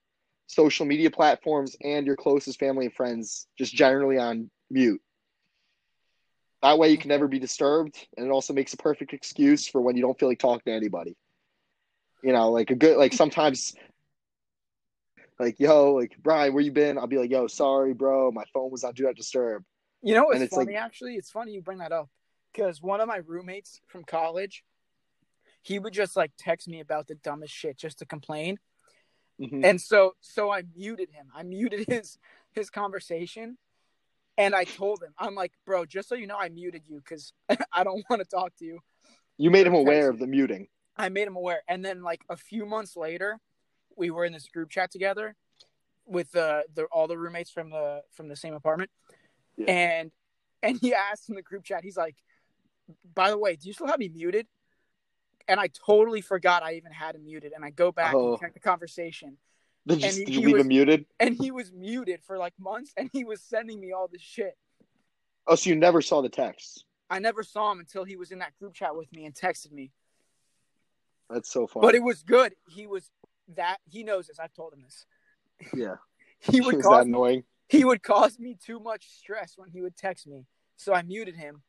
[0.48, 5.02] social media platforms, and your closest family and friends just generally on mute.
[6.64, 9.80] That way, you can never be disturbed, and it also makes a perfect excuse for
[9.80, 11.16] when you don't feel like talking to anybody.
[12.24, 13.76] You know, like a good, like sometimes
[15.40, 16.98] like, yo, like Brian, where you been?
[16.98, 19.64] I'll be like, yo, sorry, bro, my phone was on do not disturb.
[20.02, 20.74] You know what's And it's funny?
[20.74, 22.10] like- actually, it's funny you bring that up
[22.52, 24.64] because one of my roommates from college,
[25.68, 28.58] he would just like text me about the dumbest shit just to complain.
[29.40, 29.66] Mhm.
[29.66, 31.28] And so so I muted him.
[31.36, 32.18] I muted his
[32.54, 33.58] his conversation.
[34.40, 37.34] And I told him, I'm like, bro, just so you know, I muted you because
[37.74, 38.80] I don't want to talk to you.
[39.38, 40.68] You made him aware of the muting.
[40.96, 41.62] I made him aware.
[41.68, 43.40] And then like a few months later,
[43.98, 45.36] we were in this group chat together
[46.06, 48.92] with the, the all the roommates from the from the same apartment.
[49.58, 49.72] Yeah.
[49.72, 50.12] And
[50.64, 52.16] and he asked in the group chat, he's like,
[53.14, 54.48] by the way, do you still have me muted?
[55.48, 57.54] And I totally forgot I even had him muted.
[57.56, 58.32] And I go back Oh.
[58.32, 59.38] and check the conversation.
[59.86, 61.06] Did you, And did you leave was- him muted?
[61.20, 64.58] And he was muted for like months and he was sending me all this shit.
[65.48, 66.84] Oh, so you never saw the text.
[67.10, 69.72] I never saw him until he was in that group chat with me and texted
[69.72, 69.92] me.
[71.30, 71.88] That's so funny.
[71.88, 72.54] But it was good.
[72.70, 73.10] He was
[73.56, 74.40] that he knows this.
[74.40, 75.06] I've told him this.
[75.74, 75.96] yeah.
[76.40, 77.44] He would Is cause that annoying?
[77.70, 80.46] he would cause me too much stress when he would text me.
[80.76, 81.64] So I muted him,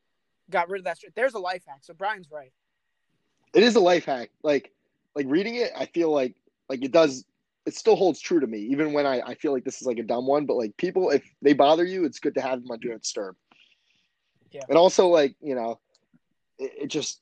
[0.50, 0.98] got rid of that.
[1.16, 1.78] There's a life hack.
[1.82, 2.52] So Brian's right.
[3.54, 4.30] It is a life hack.
[4.42, 4.72] Like
[5.14, 6.34] like reading it, I feel like
[6.68, 7.24] like it does
[7.66, 9.98] it still holds true to me, even when I, I feel like this is like
[9.98, 10.46] a dumb one.
[10.46, 13.02] But like people, if they bother you, it's good to have them on do not
[13.02, 13.36] disturb.
[14.50, 14.62] Yeah.
[14.68, 15.78] And also like, you know,
[16.58, 17.20] it, it just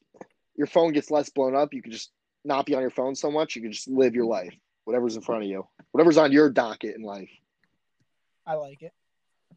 [0.57, 1.75] your phone gets less blown up.
[1.75, 2.13] You can just
[2.45, 3.57] not be on your phone so much.
[3.57, 4.55] You can just live your life.
[4.85, 5.67] Whatever's in front of you.
[5.91, 7.31] Whatever's on your docket in life.
[8.47, 8.93] I like it.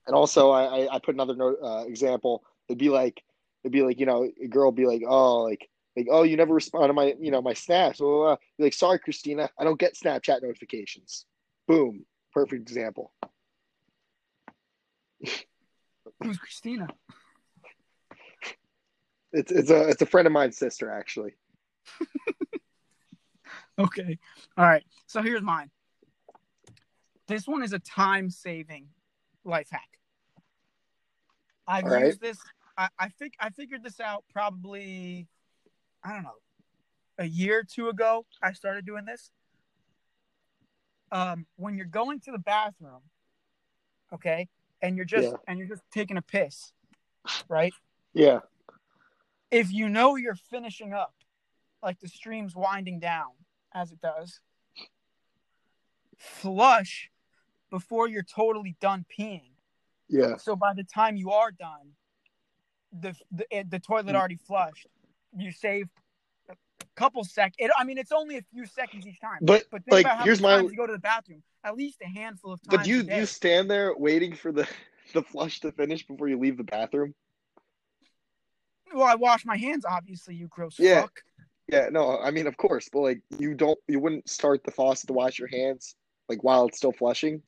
[0.08, 2.44] And also, I, I, I put another note, uh, example.
[2.68, 3.22] It'd be like,
[3.64, 6.54] it'd be like, you know, a girl be like, oh, like, like, oh, you never
[6.54, 8.00] respond to my, you know, my snaps.
[8.00, 8.36] Blah, blah, blah.
[8.58, 11.26] Be like, sorry, Christina, I don't get Snapchat notifications.
[11.68, 13.12] Boom, perfect example.
[16.24, 16.88] Who's Christina?
[19.32, 21.36] It's it's a it's a friend of mine's sister actually.
[23.80, 24.20] Okay.
[24.58, 24.84] All right.
[25.08, 25.72] So here's mine.
[27.28, 28.90] This one is a time saving
[29.46, 29.88] life hack.
[31.66, 32.08] I've All right.
[32.08, 32.38] used this.
[32.78, 35.28] I, I think I figured this out probably,
[36.04, 36.38] I don't know,
[37.18, 38.26] a year or two ago.
[38.42, 39.32] I started doing this.
[41.12, 43.02] Um, when you're going to the bathroom,
[44.14, 44.48] okay,
[44.82, 45.38] and you're just Yeah.
[45.48, 46.72] and you're just taking a piss,
[47.48, 47.74] right?
[48.14, 48.40] Yeah,
[49.52, 51.14] if you know you're finishing up,
[51.82, 53.32] like the stream's winding down
[53.74, 54.40] as it does,
[56.18, 57.10] flush
[57.70, 59.52] before you're totally done peeing.
[60.08, 61.94] yeah, So by the time you are done,
[62.92, 64.88] the the, the toilet already flushed.
[65.38, 65.88] You save
[66.50, 66.56] a
[66.96, 67.54] couple sec.
[67.58, 69.40] It, I mean, it's only a few seconds each time.
[69.42, 70.62] but But think like about how here's many my.
[70.62, 71.44] times you go to the bathroom.
[71.64, 72.78] At least a handful of times.
[72.78, 74.68] But you you stand there waiting for the
[75.14, 77.14] the flush to finish before you leave the bathroom.
[78.94, 79.86] Well, I wash my hands.
[79.88, 81.02] Obviously, you gross Yeah.
[81.02, 81.22] fuck.
[81.68, 85.06] Yeah, no, I mean of course, but like you don't you wouldn't start the faucet
[85.08, 85.96] to wash your hands
[86.28, 87.44] like while it's still flushing.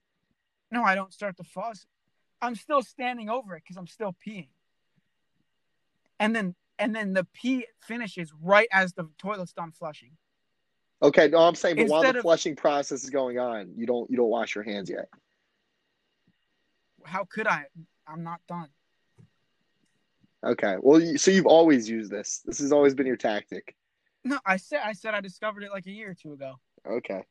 [0.69, 1.87] No, I don't start the faucet.
[2.39, 4.49] I'm still standing over it because I'm still peeing.
[6.19, 10.11] And then and then the pee finishes right as the toilet's done flushing.
[11.03, 14.09] Okay, no, I'm saying, but while the of- flushing process is going on, you don't
[14.09, 15.07] you don't wash your hands yet.
[17.03, 17.65] How could I?
[18.07, 18.69] I'm not done.
[20.43, 22.41] Okay, well, you, so you've always used this.
[22.45, 23.75] This has always been your tactic.
[24.23, 26.55] No, I said I said I discovered it like a year or two ago.
[26.87, 27.23] Okay,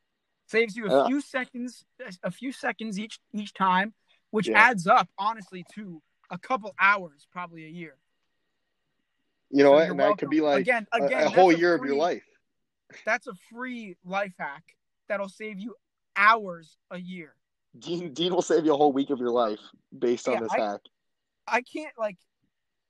[0.46, 1.84] Saves you a Uh, few seconds,
[2.22, 3.94] a few seconds each each time,
[4.30, 4.58] which Yeah.
[4.58, 7.96] adds up honestly to a couple hours, probably a year.
[9.50, 9.82] You know So what?
[9.82, 11.96] you're And that could be like again, a- again, a, that's whole year of your
[11.96, 12.22] life.
[13.04, 14.64] That's a free life hack
[15.08, 15.74] that'll save you
[16.16, 17.34] hours a year.
[17.78, 19.60] Dean, Dean will save you a whole week of your life
[19.96, 20.80] based on this I- hack.
[21.46, 22.16] I can't like.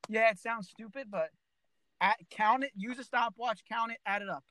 [0.09, 1.31] Yeah, it sounds stupid, but
[2.01, 2.73] at, count it.
[2.75, 3.61] Use a stopwatch.
[3.70, 3.99] Count it.
[4.05, 4.42] Add it up,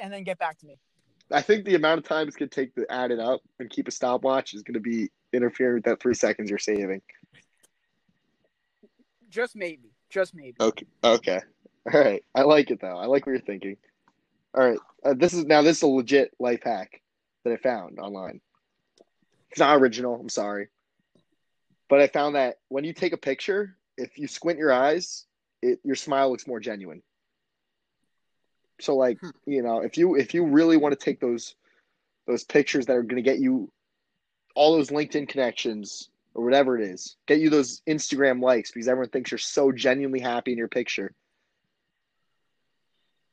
[0.00, 0.78] and then get back to me.
[1.30, 3.68] I think the amount of time it's going to take to add it up and
[3.70, 7.00] keep a stopwatch is going to be interfering with that three seconds you're saving.
[9.30, 9.93] Just maybe.
[10.14, 10.54] Just maybe.
[10.60, 10.86] Okay.
[11.02, 11.40] Okay.
[11.92, 12.24] All right.
[12.36, 12.96] I like it though.
[12.96, 13.76] I like what you're thinking.
[14.56, 14.78] All right.
[15.04, 17.02] Uh, this is now this is a legit life hack
[17.44, 18.40] that I found online.
[19.50, 20.14] It's not original.
[20.14, 20.68] I'm sorry,
[21.88, 25.26] but I found that when you take a picture, if you squint your eyes,
[25.62, 27.02] it your smile looks more genuine.
[28.80, 29.30] So like Hmm.
[29.46, 31.56] you know, if you if you really want to take those
[32.28, 33.70] those pictures that are going to get you
[34.54, 39.10] all those LinkedIn connections or whatever it is, get you those Instagram likes because everyone
[39.10, 41.12] thinks you're so genuinely happy in your picture.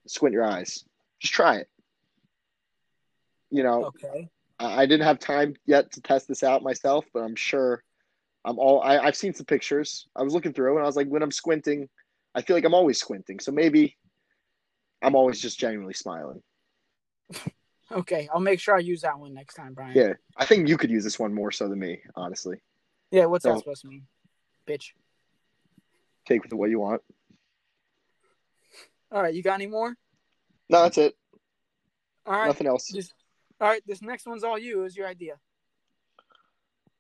[0.08, 0.84] Squint your eyes.
[1.20, 1.70] Just try it.
[3.50, 4.30] You know, Okay.
[4.60, 7.84] I I didn't have time yet to test this out myself, but I'm sure
[8.46, 10.08] I'm all I, I've seen some pictures.
[10.16, 11.90] I was looking through and I was like, when I'm squinting,
[12.36, 13.40] I feel like I'm always squinting.
[13.40, 13.98] So maybe
[15.02, 16.42] I'm always just genuinely smiling.
[17.92, 18.30] Okay.
[18.34, 19.96] I'll make sure I use that one next time, Brian.
[19.96, 20.14] Yeah.
[20.38, 22.62] I think you could use this one more so than me, honestly.
[23.12, 23.26] Yeah.
[23.26, 24.08] What's that supposed to mean,
[24.68, 24.92] bitch?
[26.28, 27.02] Take it what you want.
[29.12, 29.34] All right.
[29.34, 29.96] You got any more?
[30.70, 31.16] No, that's it.
[32.26, 32.48] All right.
[32.48, 32.92] Nothing else.
[33.60, 33.82] All right.
[33.86, 34.86] This next one's all you.
[34.86, 35.34] Is your idea?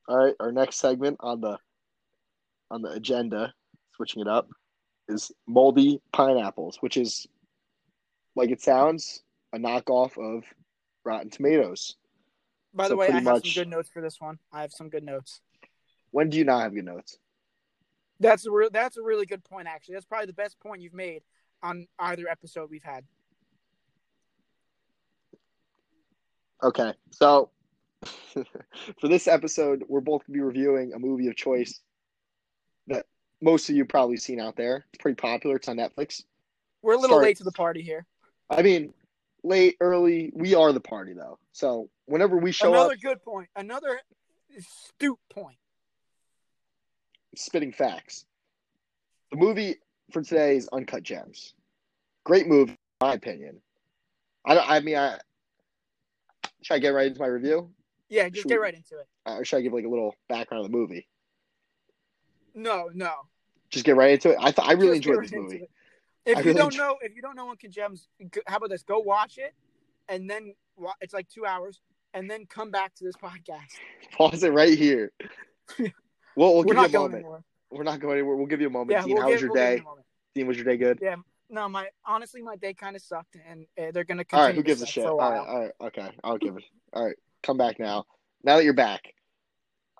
[0.08, 1.58] All right, our next segment on the
[2.70, 3.54] on the agenda,
[3.96, 4.50] switching it up,
[5.08, 7.28] is moldy pineapples, which is
[8.36, 9.22] like it sounds,
[9.54, 10.44] a knockoff of
[11.06, 11.96] Rotten Tomatoes.
[12.74, 14.40] By So the way, I have much- some good notes for this one.
[14.52, 15.40] I have some good notes.
[16.12, 17.18] When do you not have good notes?
[18.20, 18.70] That's a real.
[18.72, 19.68] That's a really good point.
[19.68, 21.24] Actually, that's probably the best point you've made
[21.64, 23.04] on either episode we've had.
[26.64, 27.50] Okay, so
[28.34, 31.82] for this episode, we're both gonna be reviewing a movie of choice
[32.88, 33.06] that
[33.42, 34.86] most of you probably seen out there.
[34.94, 35.56] It's pretty popular.
[35.56, 36.24] It's on Netflix.
[36.84, 37.28] We're a little Sorry.
[37.28, 38.06] late to the party here.
[38.50, 38.94] I mean,
[39.44, 40.32] late, early.
[40.36, 41.40] We are the party though.
[41.52, 43.50] So whenever we show Another up, another good point.
[43.56, 44.00] Another
[44.58, 45.58] astute point.
[47.36, 48.26] Spitting facts.
[49.32, 49.76] The movie
[50.12, 51.54] for today is Uncut Gems.
[52.26, 53.62] Great movie, in my opinion.
[54.46, 54.70] I don't.
[54.70, 55.18] I mean, I
[56.62, 57.72] should I get right into my review,
[58.10, 59.08] Yeah, just Should get we- right into it.
[59.26, 61.08] uh, or should I give like a little background of the movie?
[62.54, 63.14] No, no.
[63.70, 64.38] Just get right into it.
[64.40, 65.56] I thought I really Just enjoyed right this movie.
[65.64, 65.72] it.
[66.26, 68.08] If I you really don't enjoy- know, if you don't know Uncut Gems,
[68.48, 68.84] how about this?
[68.84, 69.54] Go watch it,
[70.10, 70.54] and then
[71.00, 71.80] it's like two hours,
[72.14, 73.70] and then come back to this podcast.
[74.12, 75.12] Pause it right here.
[76.36, 77.26] Well, we'll give you a moment.
[77.70, 78.36] We're not going anywhere.
[78.36, 78.92] We'll give you a moment.
[78.92, 79.84] Yeah, Dean, we'll how get, was your we'll day?
[80.36, 81.00] Dean, was your day good?
[81.02, 81.16] Yeah,
[81.50, 84.46] no, my honestly, my day kind of sucked, and uh, they're gonna continue.
[84.48, 85.06] right, who gives a shit?
[85.06, 86.64] A All right, all right, okay, I'll give it.
[86.94, 88.06] All right, come back now.
[88.44, 89.14] Now that you're back,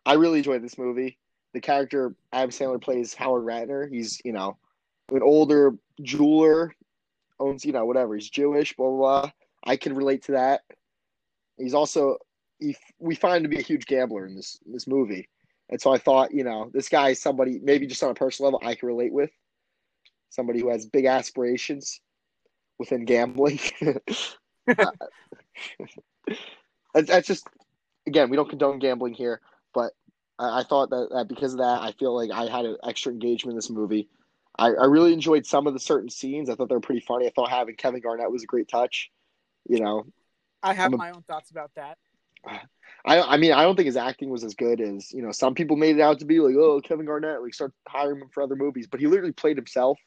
[0.06, 1.18] I really enjoyed this movie.
[1.54, 3.90] The character Adam Sandler plays Howard Ratner.
[3.90, 4.58] He's you know
[5.12, 6.74] an older jeweler,
[7.40, 8.16] owns you know whatever.
[8.16, 9.22] He's Jewish, blah blah.
[9.22, 9.32] blah.
[9.64, 10.62] I can relate to that.
[11.58, 12.18] He's also
[12.60, 15.28] he, we find him to be a huge gambler in this this movie,
[15.72, 18.52] and so I thought you know this guy is somebody maybe just on a personal
[18.52, 19.32] level I can relate with.
[20.30, 22.00] Somebody who has big aspirations
[22.78, 23.60] within gambling.
[24.68, 24.92] Uh,
[26.94, 27.48] that's, that's just
[28.08, 29.42] again, we don't condone gambling here,
[29.74, 29.94] but
[30.40, 33.12] I, I thought that, that because of that, I feel like I had an extra
[33.12, 34.10] engagement in this movie.
[34.58, 36.50] I, I really enjoyed some of the certain scenes.
[36.50, 37.28] I thought they were pretty funny.
[37.28, 39.10] I thought having Kevin Garnett was a great touch.
[39.68, 40.06] You know,
[40.62, 41.98] I have a- my own thoughts about that.
[42.48, 42.58] Uh,
[43.06, 45.56] I I mean I don't think his acting was as good as you know some
[45.56, 46.40] people made it out to be.
[46.40, 49.58] Like oh Kevin Garnett, like start hiring him for other movies, but he literally played
[49.58, 49.98] himself.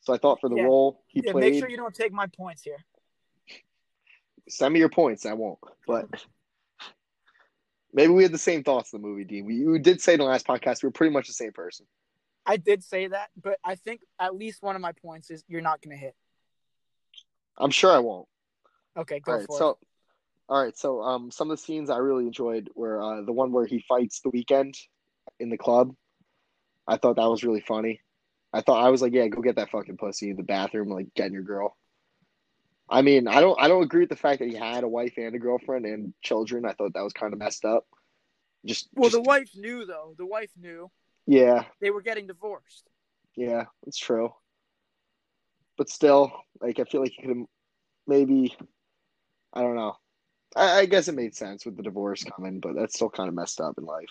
[0.00, 0.64] So I thought for the Yeah.
[0.64, 2.84] role he Yeah, played, make sure you don't take my points here.
[4.48, 5.26] send me your points.
[5.26, 6.06] I won't, but
[7.92, 9.44] maybe we had the same thoughts in the movie, Dean.
[9.44, 11.86] We, we did say in the last podcast we were pretty much the same person.
[12.46, 15.60] I did say that, but I think at least one of my points is you're
[15.60, 16.14] not gonna hit.
[17.58, 18.26] I'm sure I won't.
[18.96, 19.78] Okay, go all right, for so
[20.48, 23.52] all right, so um, some of the scenes I really enjoyed were uh, the one
[23.52, 24.76] where he fights the Weeknd
[25.38, 25.94] in the club.
[26.86, 28.00] I thought that was really funny.
[28.52, 31.12] I thought I was like, yeah, go get that fucking pussy in the bathroom, like
[31.14, 31.76] getting your girl.
[32.88, 35.12] I mean, I don't, I don't agree with the fact that he had a wife
[35.18, 36.64] and a girlfriend and children.
[36.64, 37.86] I thought that was kind of messed up.
[38.64, 38.88] Just.
[38.94, 40.14] Well, just- the wife knew though.
[40.16, 40.90] The wife knew
[41.26, 42.88] yeah, they were getting divorced.
[43.36, 44.32] yeah, it's true.
[45.76, 46.32] But still,
[46.62, 47.46] like, I feel like you could have
[48.06, 48.56] maybe,
[49.52, 49.94] I don't know.
[50.56, 53.34] I, I guess it made sense with the divorce coming, but that's still kind of
[53.34, 54.08] messed up in life.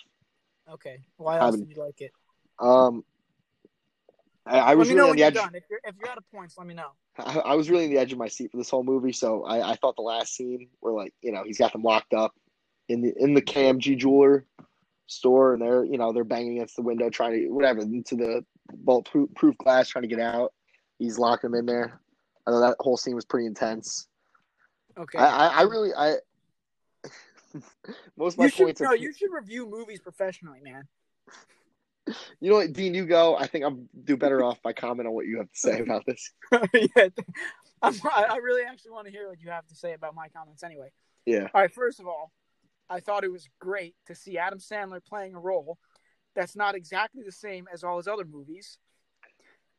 [0.71, 2.11] Okay, why else Haven't- did you like it?
[2.59, 3.03] Um,
[4.45, 5.33] I, I was really know on the edge.
[5.33, 5.53] done.
[5.53, 6.89] If you're if you're out of points, let me know.
[7.17, 9.11] I, I was really on the edge of my seat for this whole movie.
[9.11, 12.13] So I, I thought the last scene where like you know he's got them locked
[12.13, 12.33] up
[12.87, 14.45] in the in the KMG jeweler
[15.07, 18.45] store, and they're you know they're banging against the window trying to whatever into the
[18.73, 20.53] bulletproof proof glass trying to get out.
[20.97, 21.99] He's locking them in there.
[22.45, 24.07] I thought that whole scene was pretty intense.
[24.97, 25.17] Okay.
[25.17, 26.15] I, I, I really I
[28.17, 30.83] most of my you should points no, are you should review movies professionally, man.
[32.39, 35.13] you know what Dean you go I think I'm do better off by comment on
[35.13, 36.31] what you have to say about this.
[36.51, 37.09] yeah,
[37.81, 40.27] I'm, I I really actually want to hear what you have to say about my
[40.29, 40.63] comments.
[40.63, 40.91] Anyway,
[41.25, 41.47] Yeah.
[41.53, 41.73] all right.
[41.73, 42.31] First of all,
[42.89, 45.77] I thought it was great to see Adam Sandler playing a role
[46.35, 48.77] that's not exactly the same as all his other movies,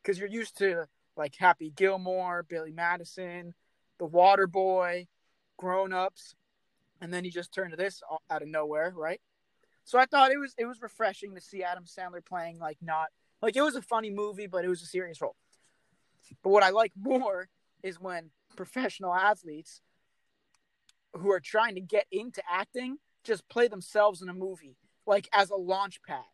[0.03, 3.55] because you're used to like Happy Gilmore, Billy Madison,
[3.99, 5.07] The Water Boy,
[5.57, 6.35] Grown Ups,
[7.01, 9.21] and then he just turned to this out of nowhere, right?
[9.85, 13.09] So I thought it was it was refreshing to see Adam Sandler playing like not
[13.41, 15.37] like it was a funny movie, but it was a serious role.
[16.43, 17.49] But what I like more
[17.83, 19.81] is when professional athletes
[21.17, 24.77] who are trying to get into acting just play themselves in a movie,
[25.07, 26.25] like as a launch pad.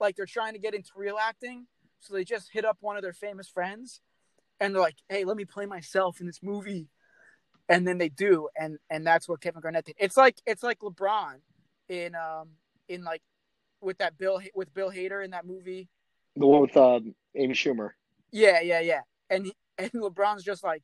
[0.00, 1.66] Like they're trying to get into real acting,
[2.00, 4.00] so they just hit up one of their famous friends
[4.60, 6.88] and they're like, "Hey, let me play myself in this movie."
[7.68, 9.96] And then they do, and and that's what Kevin Garnett did.
[9.98, 11.34] It's like it's like LeBron
[11.88, 12.50] in um
[12.88, 13.22] in like
[13.80, 15.88] with that Bill with Bill Hader in that movie.
[16.36, 17.90] The one with um, Amy Schumer.
[18.30, 19.00] Yeah, yeah, yeah.
[19.28, 20.82] And he, and LeBron's just like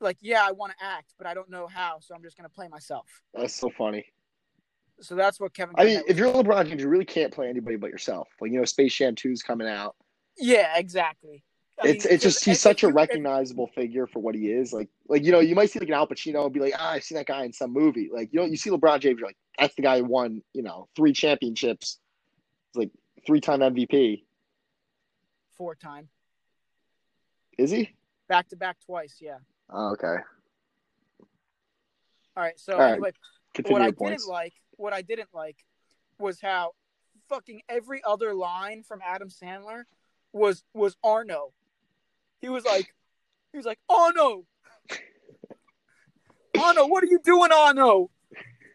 [0.00, 2.48] like, yeah, I want to act, but I don't know how, so I'm just gonna
[2.48, 3.06] play myself.
[3.34, 4.04] That's so funny.
[5.00, 5.74] So that's what Kevin.
[5.78, 8.28] I mean, if you're LeBron James, you really can't play anybody but yourself.
[8.40, 9.94] Like you know, Space Jam 2's coming out.
[10.38, 11.44] Yeah, exactly.
[11.82, 14.72] I it's mean, it's just he's such a recognizable figure for what he is.
[14.72, 16.92] Like like you know, you might see like an Al Pacino and be like, ah,
[16.92, 18.08] I've seen that guy in some movie.
[18.12, 20.62] Like you know, you see LeBron James, you're like, that's the guy who won you
[20.62, 21.98] know three championships,
[22.74, 22.90] like
[23.26, 24.22] three time MVP.
[25.56, 26.08] four time,
[27.58, 27.94] Is he?
[28.28, 29.16] back to back twice.
[29.20, 29.38] Yeah.
[29.70, 30.16] Oh, okay.
[32.36, 32.58] All right.
[32.58, 32.92] So All right.
[32.92, 33.12] anyway,
[33.54, 34.22] Continue what I points.
[34.24, 35.56] didn't like, what I didn't like,
[36.18, 36.72] was how
[37.28, 39.84] fucking every other line from Adam Sandler
[40.32, 41.52] was was Arno.
[42.40, 42.94] He was like,
[43.52, 44.44] he was like, Arno,
[46.60, 48.10] Arno, what are you doing, Arno?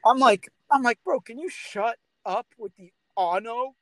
[0.05, 3.76] I'm like, I'm like, bro, can you shut up with the Arno?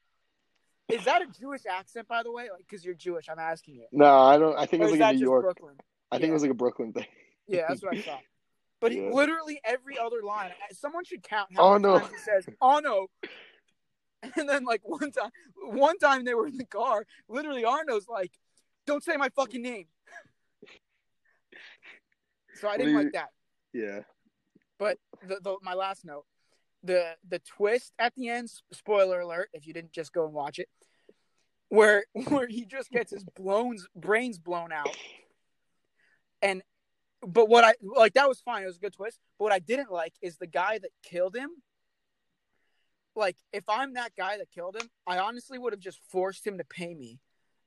[0.89, 2.49] Is that a Jewish accent, by the way?
[2.51, 3.85] Like, because you're Jewish, I'm asking you.
[3.91, 4.57] No, I don't.
[4.57, 5.43] I think it was like a New York.
[5.43, 5.75] Brooklyn?
[6.11, 7.05] I think it was like a Brooklyn thing.
[7.47, 8.21] Yeah, that's what I thought.
[8.81, 11.99] But he, literally every other line, someone should count how Oh, many no.
[11.99, 13.07] times he says "Oh no,"
[14.35, 17.05] and then like one time, one time they were in the car.
[17.27, 18.31] Literally, Arno's like,
[18.89, 19.85] "Don't say my fucking name."
[22.55, 23.29] So I didn't you- like that.
[23.71, 23.99] Yeah.
[24.79, 26.25] But the, the my last note,
[26.83, 28.49] the the twist at the end.
[28.73, 29.49] Spoiler alert!
[29.53, 30.67] If you didn't just go and watch it,
[31.67, 34.97] where where he just gets his blown brains blown out,
[36.41, 36.63] and
[37.21, 38.63] but what I like that was fine.
[38.63, 39.19] It was a good twist.
[39.37, 41.49] But what I didn't like is the guy that killed him.
[43.15, 46.57] Like, if I'm that guy that killed him, I honestly would have just forced him
[46.57, 47.19] to pay me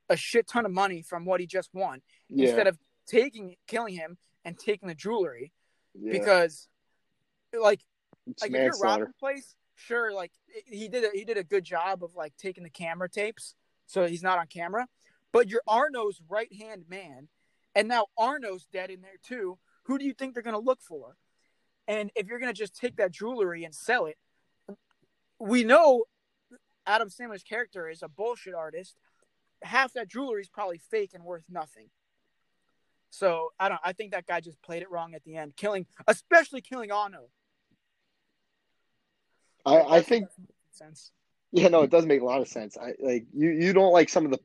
[0.08, 2.48] a shit ton of money from what he just won Yeah.
[2.48, 5.52] instead of taking killing him and taking the jewelry
[5.94, 6.12] yeah.
[6.12, 6.68] because
[7.52, 7.80] like
[8.26, 10.32] It's like if you're robbing place, sure, like
[10.66, 13.54] he did a, he did a good job of like taking the camera tapes,
[13.86, 14.86] so he's not on camera.
[15.32, 17.28] But you're Arno's right hand man,
[17.74, 19.58] and now Arno's dead in there too.
[19.84, 21.16] Who do you think they're gonna look for?
[21.88, 24.16] And if you're gonna just take that jewelry and sell it,
[25.38, 26.04] we know
[26.86, 28.96] Adam Sandler's character is a bullshit artist.
[29.62, 31.88] Half that jewelry is probably fake and worth nothing.
[33.10, 33.80] So I don't.
[33.84, 37.28] I think that guy just played it wrong at the end, killing, especially killing Arno.
[39.64, 40.28] I, I think
[40.72, 41.12] sense.
[41.52, 42.76] yeah, no, it does make a lot of sense.
[42.76, 43.50] I like you.
[43.50, 44.40] You don't like some of the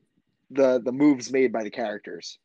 [0.50, 2.38] the the moves made by the characters.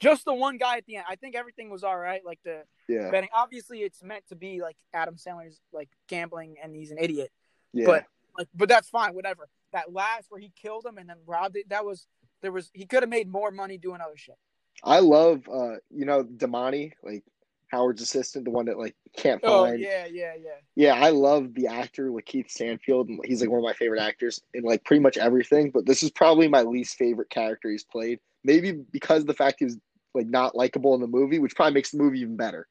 [0.00, 1.06] Just the one guy at the end.
[1.08, 2.24] I think everything was all right.
[2.24, 3.10] Like the Yeah.
[3.10, 3.30] betting.
[3.32, 7.30] Obviously, it's meant to be like Adam Sandler's like gambling, and he's an idiot.
[7.72, 7.86] Yeah.
[7.86, 8.04] But
[8.36, 9.14] like, but that's fine.
[9.14, 9.48] Whatever.
[9.72, 11.68] That last where he killed him and then robbed it.
[11.68, 12.06] That was
[12.42, 14.36] there was he could have made more money doing other shit.
[14.84, 17.24] I love uh you know Demany, like
[17.70, 19.80] Howard's assistant, the one that like can't Oh find.
[19.80, 20.50] yeah, yeah, yeah.
[20.74, 24.40] Yeah, I love the actor Lakeith Stanfield, and he's like one of my favorite actors
[24.54, 25.70] in like pretty much everything.
[25.70, 28.20] But this is probably my least favorite character he's played.
[28.44, 29.76] Maybe because the fact he was
[30.14, 32.66] like not likable in the movie, which probably makes the movie even better.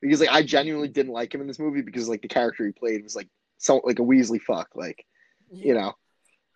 [0.00, 2.72] Because like I genuinely didn't like him in this movie because like the character he
[2.72, 3.28] played was like
[3.58, 5.04] so like a Weasley fuck, like
[5.52, 5.92] you know.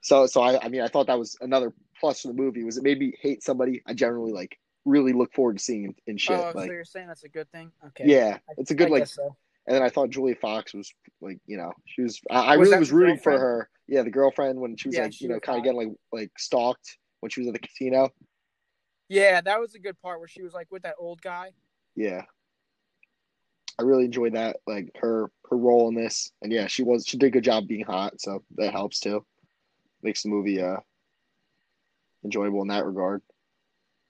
[0.03, 2.76] So so I I mean I thought that was another plus for the movie was
[2.76, 6.16] it made me hate somebody I generally like really look forward to seeing in, in
[6.16, 6.38] shit.
[6.38, 7.70] Oh, like so you're saying that's a good thing?
[7.88, 8.05] Okay.
[8.07, 9.36] yeah, it's a good I like so.
[9.66, 12.20] and then I thought Julia Fox was like, you know, she was.
[12.30, 13.68] I, I Was really was rooting for her.
[13.86, 15.88] Yeah, the girlfriend when she was Yeah, like, she you know, kind of getting like
[16.12, 18.11] like stalked when she was at the casino.
[19.09, 21.53] Yeah, that was a good part where she was like with that old guy.
[21.96, 22.22] Yeah,
[23.78, 27.16] I really enjoyed that, like her her role in this, and yeah, she was she
[27.16, 29.24] did a good job being hot, so that helps too.
[30.03, 30.78] Makes the movie uh
[32.24, 33.22] enjoyable in that regard.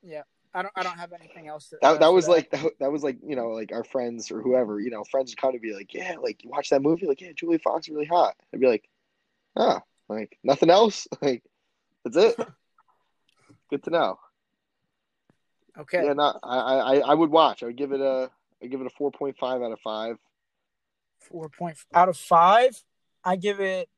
[0.03, 0.23] Yeah.
[0.55, 0.73] I don't.
[0.77, 1.69] I don't have anything else.
[1.69, 4.31] To, That that to was like that, that was like you know like our friends
[4.31, 6.81] or whoever you know friends would kind of be like yeah like you watch that
[6.81, 8.35] movie like yeah Julia Fox really hot.
[8.53, 8.89] I'd be like,
[9.57, 11.43] ah, like nothing else like
[12.03, 12.37] that's it.
[13.71, 14.19] Good to know.
[15.79, 16.07] okay.
[16.07, 17.63] Yeah, no, I, I I would watch.
[17.63, 18.31] I would give it a
[18.63, 20.17] I give it a four point five out of five.
[21.21, 22.83] Four point out of five.
[23.23, 23.91] I give it.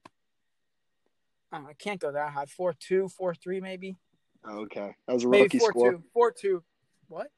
[1.53, 2.46] I, I can't go that high.
[2.46, 3.96] Four two, four three, maybe.
[4.44, 5.92] Oh, okay, that was a Maybe rookie four score.
[5.92, 6.03] two.
[6.12, 6.62] Four two.
[7.09, 7.28] What?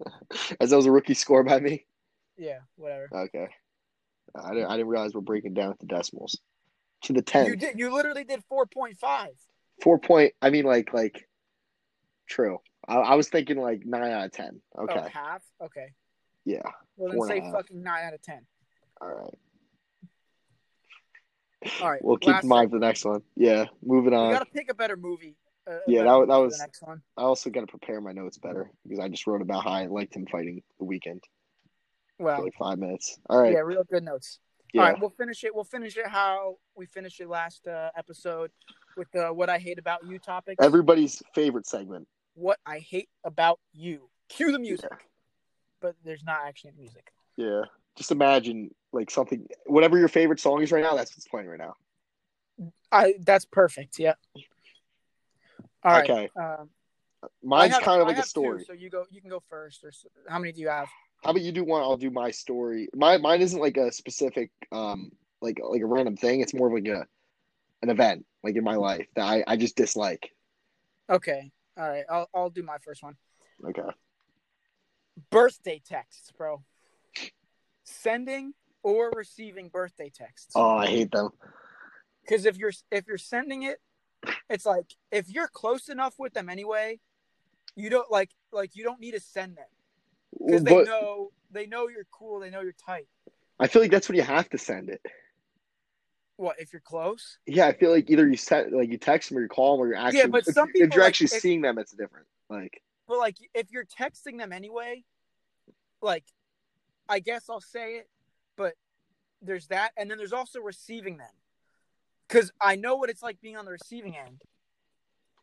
[0.60, 1.84] As that was a rookie score by me.
[2.36, 3.08] Yeah, whatever.
[3.12, 3.48] Okay,
[4.34, 6.38] I didn't I didn't realize we're breaking down to decimals
[7.02, 7.46] to the ten.
[7.46, 7.78] You did.
[7.78, 9.30] You literally did four point five.
[9.82, 10.34] Four point.
[10.40, 11.28] I mean like like.
[12.28, 12.58] True.
[12.86, 14.60] I, I was thinking like nine out of ten.
[14.76, 15.02] Oh, okay.
[15.04, 15.42] Oh, half.
[15.62, 15.92] Okay.
[16.44, 16.60] Yeah.
[16.96, 18.46] Well, then say fucking nine out of ten.
[19.00, 19.34] All right.
[21.80, 22.02] All right.
[22.04, 23.22] We'll keep in mind for the next one.
[23.36, 23.66] Yeah.
[23.84, 24.28] Moving on.
[24.28, 25.36] We gotta pick a better movie.
[25.66, 27.02] Uh, Yeah, that that was- the next one.
[27.16, 29.86] I also got to prepare my notes better because I just wrote about how I
[29.86, 31.20] liked him fighting the Weeknd
[32.18, 33.18] Well, like five minutes.
[33.28, 33.52] All right.
[33.52, 34.38] yeah, real good notes.
[34.72, 34.82] Yeah.
[34.82, 35.54] All right, we'll finish it.
[35.54, 38.50] We'll finish it how we finished it last uh, episode
[38.96, 40.58] with the "What I Hate About You" topic.
[40.60, 42.06] Everybody's favorite segment.
[42.34, 44.08] what I hate about you.
[44.28, 44.90] Cue the music.
[45.80, 47.12] but there's not actually music.
[47.36, 47.62] Yeah.
[47.98, 50.94] Just imagine like something, whatever your favorite song is right now.
[50.94, 51.74] That's what's playing right now.
[52.92, 53.98] I that's perfect.
[53.98, 54.14] Yeah.
[55.82, 56.08] All right.
[56.08, 56.30] Okay.
[56.36, 56.70] Um,
[57.42, 58.64] Mine's have- kind of I like a have two, story.
[58.64, 59.04] so you go.
[59.10, 59.84] You can go first.
[59.84, 59.90] Or
[60.28, 60.88] how many do you have?
[61.24, 61.82] How about you do one?
[61.82, 62.88] I'll do my story.
[62.94, 65.10] My mine isn't like a specific, um,
[65.42, 66.40] like like a random thing.
[66.40, 67.04] It's more of like a
[67.82, 70.30] an event, like in my life that I I just dislike.
[71.10, 71.50] Okay.
[71.76, 72.04] All right.
[72.08, 73.16] I'll I'll do my first one.
[73.68, 73.82] Okay.
[75.30, 76.62] Birthday texts, bro.
[77.90, 80.52] Sending or receiving birthday texts.
[80.54, 81.30] Oh, I hate them.
[82.22, 83.78] Because if you're if you're sending it,
[84.50, 87.00] it's like if you're close enough with them anyway,
[87.76, 89.66] you don't like like you don't need to send them
[90.38, 92.40] because they know they know you're cool.
[92.40, 93.08] They know you're tight.
[93.58, 95.00] I feel like that's when you have to send it.
[96.36, 97.38] What if you're close?
[97.46, 99.84] Yeah, I feel like either you set like you text them or you call them
[99.86, 101.78] or you're actually Yeah, but if, some if people, you're like, actually if- seeing them,
[101.78, 102.26] it's different.
[102.50, 105.04] Like But like if you're texting them anyway,
[106.02, 106.24] like
[107.08, 108.08] I guess I'll say it,
[108.56, 108.74] but
[109.40, 111.30] there's that, and then there's also receiving them,
[112.26, 114.42] because I know what it's like being on the receiving end,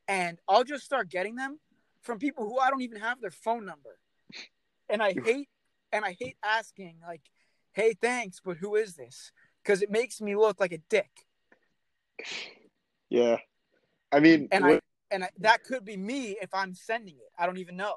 [0.08, 1.60] and I'll just start getting them
[2.02, 3.98] from people who I don't even have their phone number,
[4.90, 5.50] and I hate
[5.92, 7.22] and I hate asking like,
[7.72, 9.32] "Hey, thanks, but who is this?"
[9.64, 11.26] Because it makes me look like a dick,
[13.10, 13.38] yeah,
[14.12, 14.80] I mean, and what- I
[15.12, 17.32] and I, that could be me if I'm sending it.
[17.38, 17.96] I don't even know.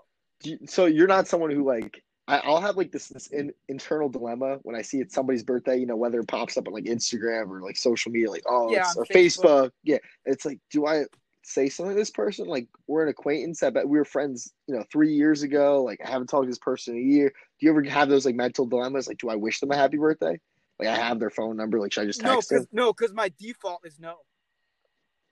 [0.66, 4.58] so you're not someone who like I, I'll have like this this in, internal dilemma
[4.62, 5.78] when I see it's somebody's birthday.
[5.78, 8.70] You know, whether it pops up on like Instagram or like social media, like oh,
[8.70, 9.44] Yeah, it's, or Facebook.
[9.44, 9.70] Facebook.
[9.82, 11.04] Yeah, it's like, do I
[11.42, 12.46] say something to this person?
[12.46, 13.62] Like we're an acquaintance.
[13.62, 15.82] I bet we were friends, you know, three years ago.
[15.82, 17.30] Like I haven't talked to this person in a year.
[17.30, 19.08] Do you ever have those like mental dilemmas?
[19.08, 20.38] Like, do I wish them a happy birthday?
[20.78, 21.80] Like I have their phone number.
[21.80, 22.58] Like should I just No, text them?
[22.58, 24.16] because no, because my default is no.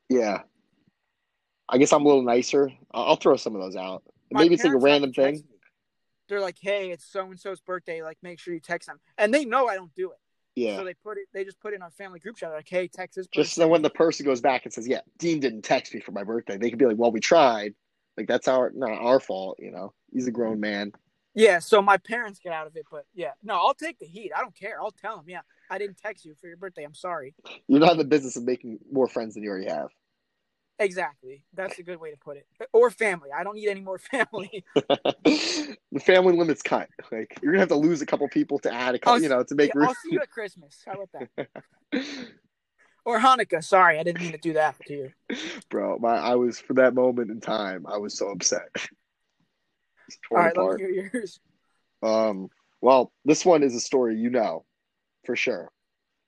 [0.09, 0.42] Yeah.
[1.68, 2.70] I guess I'm a little nicer.
[2.94, 4.03] I'll, I'll throw some of those out.
[4.32, 5.34] My Maybe it's like a random thing.
[5.34, 5.42] me.
[6.29, 8.03] They're like, "Hey, it's so and so's birthday.
[8.03, 10.18] Like, make sure you text them." And they know I don't do it,
[10.55, 10.77] Yeah.
[10.77, 11.27] so they put it.
[11.33, 12.51] They just put it in our family group chat.
[12.53, 15.41] Like, "Hey, text this." Just so when the person goes back and says, "Yeah, Dean
[15.41, 17.74] didn't text me for my birthday," they could be like, "Well, we tried."
[18.16, 19.93] Like that's our not our fault, you know.
[20.12, 20.93] He's a grown man.
[21.35, 24.33] yeah, so my parents get out of it, but yeah, no, I'll take the heat.
[24.35, 24.81] I don't care.
[24.81, 26.83] I'll tell them, yeah, I didn't text you for your birthday.
[26.83, 27.35] I'm sorry.
[27.68, 29.91] You're not in the business of making more friends than you already have.
[30.79, 31.43] Exactly.
[31.55, 32.47] That's a good way to put it.
[32.72, 33.31] Or family.
[33.35, 34.64] I don't need any more family.
[34.74, 36.89] the family limit's cut.
[37.11, 39.29] Like you're gonna have to lose a couple people to add a couple, I'll you
[39.29, 39.89] know, to make Yeah, room.
[39.89, 40.83] I'll see you at Christmas.
[40.85, 41.49] How about that?
[43.05, 43.62] Or Hanukkah.
[43.62, 45.12] Sorry, I didn't mean to do that to you.
[45.70, 48.68] Bro, my I was for that moment in time, I was so upset.
[48.74, 48.89] All
[50.39, 51.39] torn let me hear yours.
[52.03, 52.49] Um,
[52.81, 54.64] well, this one is a story you know,
[55.24, 55.70] for sure.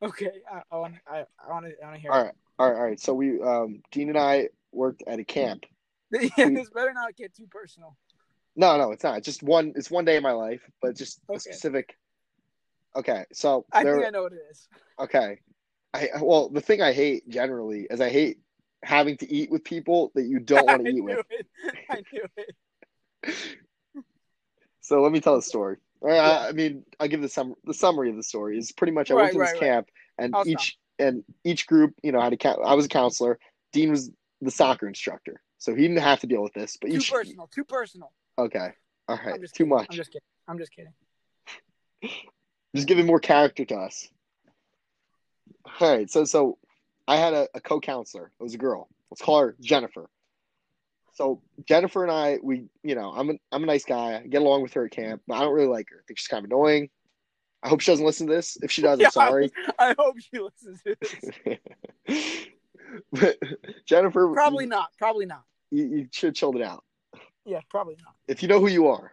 [0.02, 2.12] Okay, I, I want I, I want to I want to hear.
[2.12, 3.00] All right, all right, all right.
[3.00, 5.64] So we, um, Dean and I worked at a camp.
[6.12, 7.96] yeah, this better not get too personal.
[8.56, 9.18] No, no, it's not.
[9.18, 9.72] It's just one.
[9.76, 11.40] It's one day in my life, but just a Okay.
[11.40, 11.96] specific.
[12.96, 13.94] Okay, so I there.
[13.94, 14.68] think I know what it is.
[14.98, 15.38] Okay,
[15.94, 18.38] I well, the thing I hate generally is I hate
[18.82, 21.24] having to eat with people that you don't want to eat knew with.
[21.30, 21.46] it.
[21.90, 23.34] I knew it.
[24.80, 25.76] So let me tell the story.
[26.02, 26.46] Yeah.
[26.48, 28.56] I mean, I'll give the sum the summary of the story.
[28.56, 31.66] Is pretty much I Right, went to this right, camp, and I'll each and each
[31.66, 32.48] group, you know, had a.
[32.60, 33.38] I was a counselor.
[33.72, 36.76] Dean was the soccer instructor, so he didn't have to deal with this.
[36.80, 37.48] But Too each personal.
[37.48, 38.12] Too personal.
[38.38, 38.70] okay,
[39.08, 39.76] all right, I'm just too kidding.
[39.76, 39.86] much.
[39.90, 40.26] I'm just kidding.
[40.46, 40.92] I'm just kidding.
[42.74, 44.08] just giving more character to us.
[45.80, 46.58] All right, so so
[47.06, 48.30] I had a, a co-counselor.
[48.38, 48.88] It was a girl.
[49.10, 50.08] Let's call her Jennifer.
[51.14, 54.20] So Jennifer and I, we, you know, I'm a, I'm a nice guy.
[54.22, 55.96] I get along with her at camp, but I don't really like her.
[55.96, 56.90] I think she's kind of annoying.
[57.62, 58.56] I hope she doesn't listen to this.
[58.62, 59.50] If she does, Yeah, I'm sorry.
[59.78, 60.96] I hope she listens to
[62.06, 62.46] this.
[63.12, 63.38] but
[63.84, 64.90] Jennifer, Probably not.
[64.98, 65.42] Probably not.
[65.70, 66.84] you, you should have chilled it out.
[67.44, 68.14] Yeah, probably not.
[68.28, 69.12] if you know who you are.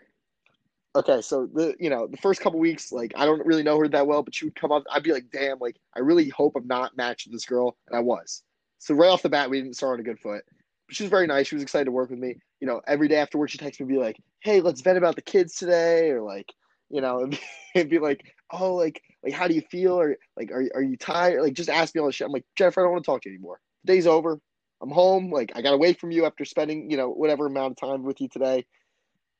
[0.96, 3.88] Okay, so the you know the first couple weeks, like I don't really know her
[3.90, 4.84] that well, but she would come up.
[4.92, 7.98] I'd be like, damn, like I really hope I'm not matched with this girl, and
[7.98, 8.44] I was.
[8.80, 10.44] So right off the bat, we didn't start on a good foot.
[10.88, 11.48] But she was very nice.
[11.48, 12.36] She was excited to work with me.
[12.62, 15.16] You know, every day after work, she texts me, be like, hey, let's vent about
[15.16, 16.54] the kids today, or like,
[16.90, 17.40] you know, and be,
[17.76, 20.98] and be like, oh, like, like how do you feel, or like, are are you
[20.98, 21.42] tired?
[21.42, 22.26] Like, just ask me all this shit.
[22.26, 23.60] I'm like, Jennifer, I don't want to talk to you anymore.
[23.84, 24.40] The day's over.
[24.82, 25.32] I'm home.
[25.32, 28.22] Like, I got away from you after spending, you know, whatever amount of time with
[28.22, 28.66] you today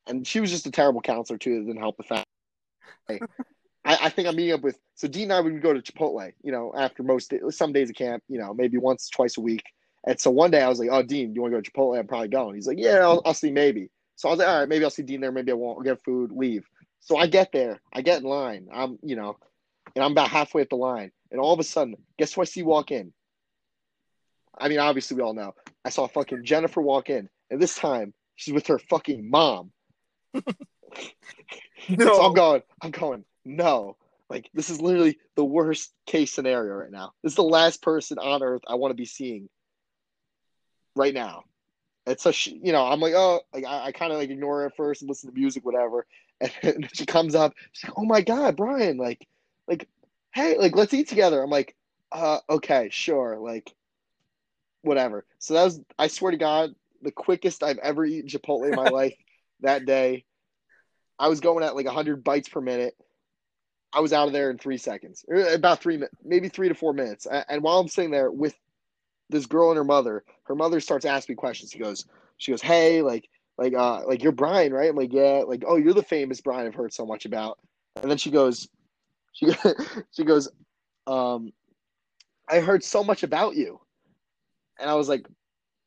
[0.08, 1.56] and she was just a terrible counselor too.
[1.56, 2.28] That didn't help the fact.
[3.10, 3.20] I,
[3.86, 6.52] I think I'm meeting up with so Dean and I would go to Chipotle, you
[6.52, 9.64] know, after most some days of camp, you know, maybe once, twice a week.
[10.08, 12.00] And so one day I was like, "Oh, Dean, you want to go to Chipotle?"
[12.00, 12.56] I'm probably going.
[12.56, 14.92] He's like, "Yeah, I'll, I'll see maybe." So I was like, "All right, maybe I'll
[14.92, 15.32] see Dean there.
[15.32, 15.80] Maybe I won't.
[15.80, 16.64] I'll get food, leave."
[17.06, 18.68] So I get there, I get in line.
[18.74, 19.38] I'm, you know,
[19.96, 22.46] and I'm about halfway up the line, and all of a sudden, guess who I
[22.46, 23.14] see walk in?
[24.58, 25.54] I mean, obviously we all know.
[25.84, 29.72] I saw fucking Jennifer walk in, and this time she's with her fucking mom.
[30.34, 30.42] No.
[32.00, 33.98] So I'm going, I'm going, no.
[34.28, 37.12] Like this is literally the worst case scenario right now.
[37.22, 39.50] This is the last person on earth I want to be seeing
[40.96, 41.44] right now.
[42.08, 44.68] It's such, you know, I'm like, oh, like I, I kind of like ignore her
[44.68, 46.08] at first and listen to music, whatever.
[46.42, 49.28] And she comes up, she's like, oh my god, Brian, like,
[49.68, 49.88] like,
[50.34, 51.42] hey, like let's eat together.
[51.42, 51.76] I'm like,
[52.12, 53.74] uh, okay, sure, like,
[54.82, 55.26] whatever.
[55.40, 58.90] So that was, I swear to God, the quickest I've ever eaten Chipotle in my
[58.90, 59.16] life
[59.62, 60.26] that day.
[61.18, 62.96] I was going at like 100 bites per minute.
[63.94, 66.76] I was out of there in three seconds, or about three minutes, maybe three to
[66.76, 67.26] four minutes.
[67.48, 68.54] And while I'm sitting there with
[69.30, 71.72] this girl and her mother, her mother starts asking me questions.
[71.72, 72.06] She goes,
[72.38, 74.90] she goes, hey, like, like, uh, like you're Brian, right?
[74.90, 75.44] I'm like, yeah.
[75.48, 77.60] Like, oh, you're the famous Brian I've heard so much about.
[78.02, 78.68] And then she goes,
[79.34, 79.48] she,
[80.12, 80.50] she goes,
[81.08, 81.52] um,
[82.50, 83.80] I heard so much about you.
[84.80, 85.26] And I was like,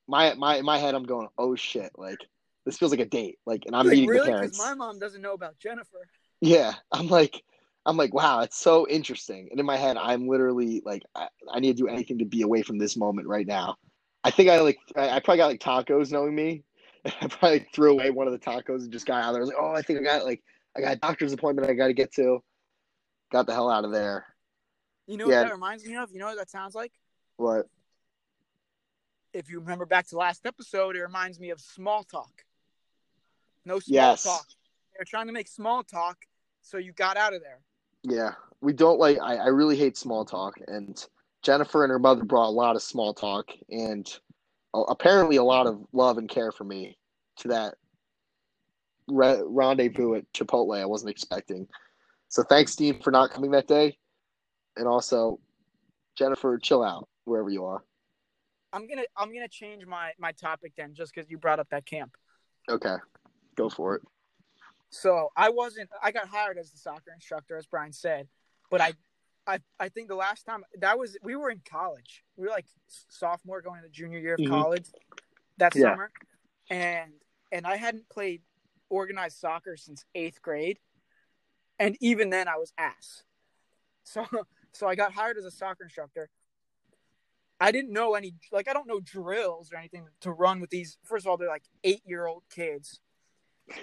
[0.06, 2.18] my, my, in my head, I'm going, oh shit, like
[2.68, 3.38] this feels like a date.
[3.46, 4.26] Like, and I'm like, meeting really?
[4.26, 4.58] the parents.
[4.58, 6.06] my mom doesn't know about Jennifer.
[6.40, 7.42] Yeah, I'm like,
[7.86, 9.48] I'm like, wow, it's so interesting.
[9.50, 12.42] And in my head, I'm literally like, I, I need to do anything to be
[12.42, 13.76] away from this moment right now.
[14.22, 16.64] I think I like, I, I probably got like tacos, knowing me.
[17.20, 19.40] I probably threw away one of the tacos and just got out of there.
[19.42, 20.42] I was like, oh, I think I got like,
[20.76, 22.42] I got a doctor's appointment I got to get to.
[23.32, 24.26] Got the hell out of there.
[25.07, 25.42] You know Yeah.
[25.42, 26.11] what that reminds me of?
[26.12, 26.92] You know what that sounds like?
[27.36, 27.66] What?
[29.32, 32.44] If you remember back to last episode, it reminds me of small talk.
[33.64, 34.22] No small Yes.
[34.22, 34.46] talk.
[34.96, 36.24] They're trying to make small talk,
[36.62, 37.61] so you got out of there.
[38.03, 39.18] Yeah, we don't like.
[39.20, 41.05] I, I really hate small talk, and
[41.42, 44.09] Jennifer and her mother brought a lot of small talk and
[44.74, 46.96] apparently a lot of love and care for me
[47.38, 47.74] to that
[49.08, 50.80] re- rendezvous at Chipotle.
[50.80, 51.66] I wasn't expecting.
[52.28, 53.96] So thanks, Dean, for not coming that day,
[54.76, 55.40] and also
[56.16, 57.82] Jennifer, chill out wherever you are.
[58.72, 61.86] I'm gonna I'm gonna change my my topic then, just because you brought up that
[61.86, 62.16] camp.
[62.68, 62.96] Okay,
[63.56, 64.02] go for it.
[64.90, 65.88] So I wasn't.
[66.02, 68.28] I got hired as the soccer instructor, as Brian said,
[68.70, 68.92] but I,
[69.49, 72.22] I, I think the last time that was we were in college.
[72.36, 72.66] We were like
[73.09, 74.49] sophomore going into junior year of Mhm.
[74.49, 74.86] college
[75.57, 75.90] that Yeah.
[75.92, 76.12] summer,
[76.68, 77.12] and
[77.51, 78.42] and I hadn't played
[78.90, 80.78] organized soccer since eighth grade,
[81.78, 83.24] and even then I was ass.
[84.05, 84.24] So
[84.72, 86.30] so I got hired as a soccer instructor.
[87.61, 90.96] I didn't know any like I don't know drills or anything to run with these.
[91.05, 93.01] First of all, they're like eight year old kids.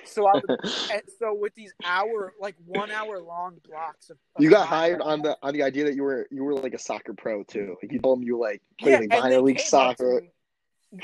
[0.06, 0.44] So I would
[0.92, 5.02] and so with these hour, like one hour long blocks of, of you got hired
[5.02, 7.76] on the on the idea that you were you were like a soccer pro too.
[7.82, 10.22] Like you told them you like played yeah, minor league came up to soccer.
[10.22, 10.32] me,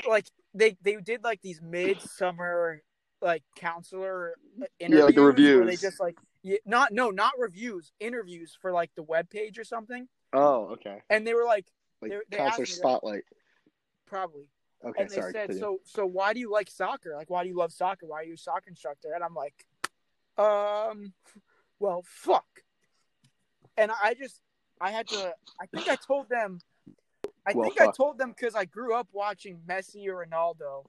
[0.08, 2.82] Like they they did like these midsummer
[3.20, 4.34] like counselor
[4.80, 8.72] interviews Yeah, like the where they just like yeah, not no not reviews interviews for
[8.72, 11.02] like the web page or something, Oh, okay.
[11.08, 11.66] and they were like
[12.00, 12.78] Like They- they counselor asked me that.
[12.78, 13.24] spotlight.
[14.06, 14.48] probably
[14.84, 15.32] Okay, and they sorry.
[15.32, 15.60] said, continue.
[15.60, 17.14] "So, so why do you like soccer?
[17.16, 18.06] Like, why do you love soccer?
[18.06, 19.66] Why are you a soccer instructor?" And I'm like,
[20.36, 21.12] "Um,
[21.78, 22.46] well, fuck."
[23.76, 24.40] And I just,
[24.80, 25.34] I had to.
[25.60, 26.58] I think I told them.
[27.46, 30.86] I Well, think I told them because I grew up watching Messi or Ronaldo,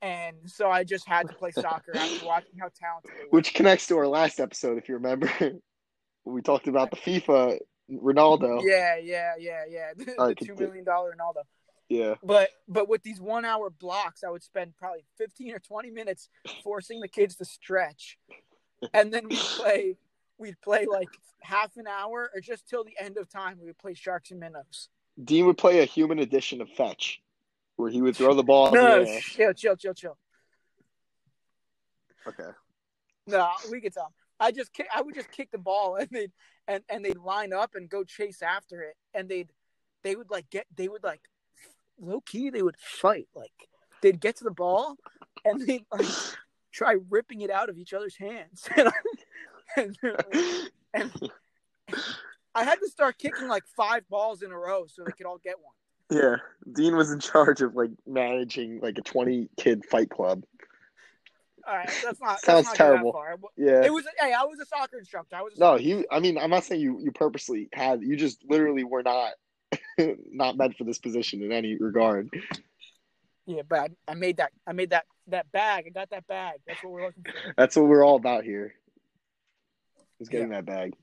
[0.00, 3.30] and so I just had to play soccer after watching how talented they were.
[3.30, 5.30] Which connects to our last episode, if you remember.
[6.24, 7.58] we talked about the FIFA
[7.90, 8.62] Ronaldo.
[8.64, 9.92] Yeah, yeah, yeah, yeah.
[9.96, 11.42] The, All the right, two million dollar Ronaldo.
[11.88, 12.14] Yeah.
[12.22, 16.28] But but with these one hour blocks, I would spend probably fifteen or twenty minutes
[16.62, 18.18] forcing the kids to stretch,
[18.92, 19.96] and then we'd play
[20.38, 21.08] we'd play like
[21.40, 23.58] half an hour or just till the end of time.
[23.58, 24.88] We would play sharks and minnows.
[25.22, 27.22] Dean would play a human edition of fetch,
[27.76, 28.70] where he would throw the ball.
[28.70, 30.18] No, the chill, chill, chill, chill.
[32.26, 32.50] Okay.
[33.26, 34.12] No, we could tell.
[34.40, 36.32] I just kick, I would just kick the ball and they'd
[36.66, 39.50] and and they'd line up and go chase after it and they'd
[40.04, 41.22] they would like get they would like
[42.00, 43.68] low key they would fight like
[44.02, 44.96] they'd get to the ball
[45.44, 46.06] and they'd like
[46.72, 48.92] try ripping it out of each other's hands and, I,
[49.76, 49.98] and,
[50.94, 51.30] and
[52.54, 55.38] I had to start kicking like five balls in a row so they could all
[55.38, 55.74] get one.
[56.10, 56.36] Yeah.
[56.72, 60.42] Dean was in charge of like managing like a twenty kid fight club.
[61.66, 63.12] All right, that's not Sounds that's not terrible.
[63.12, 63.38] That far.
[63.56, 63.84] Yeah.
[63.84, 65.36] It was hey, I was a soccer instructor.
[65.36, 66.04] I was a No, he.
[66.10, 66.98] I mean, I'm not saying you.
[67.00, 68.02] You purposely had.
[68.02, 69.32] You just literally were not,
[70.30, 72.30] not meant for this position in any regard.
[73.46, 74.52] Yeah, but I, I made that.
[74.66, 75.84] I made that that bag.
[75.86, 76.60] I got that bag.
[76.66, 77.54] That's what we're looking for.
[77.56, 78.74] That's what we're all about here.
[80.20, 80.94] Is getting that bag.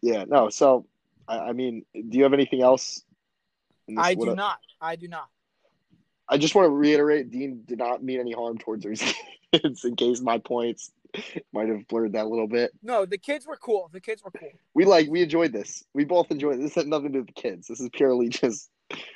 [0.00, 0.24] Yeah.
[0.26, 0.48] No.
[0.48, 0.86] So,
[1.28, 3.02] I, I mean, do you have anything else?
[3.88, 4.58] in this- I do a- not.
[4.80, 5.28] I do not.
[6.28, 9.02] I just want to reiterate: Dean did not mean any harm towards his
[9.52, 9.84] kids.
[9.84, 10.90] In case my points
[11.52, 12.72] might have blurred that a little bit.
[12.82, 13.90] No, the kids were cool.
[13.92, 14.50] The kids were cool.
[14.74, 15.08] We like.
[15.10, 15.84] We enjoyed this.
[15.94, 16.64] We both enjoyed this.
[16.66, 17.66] This had nothing to do with the kids.
[17.68, 18.70] This is purely just